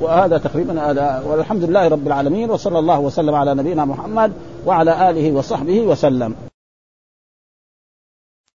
[0.00, 1.22] وهذا تقريبا هذا.
[1.28, 4.32] والحمد لله رب العالمين وصلى الله وسلم على نبينا محمد
[4.66, 6.34] وعلى آله وصحبه وسلم.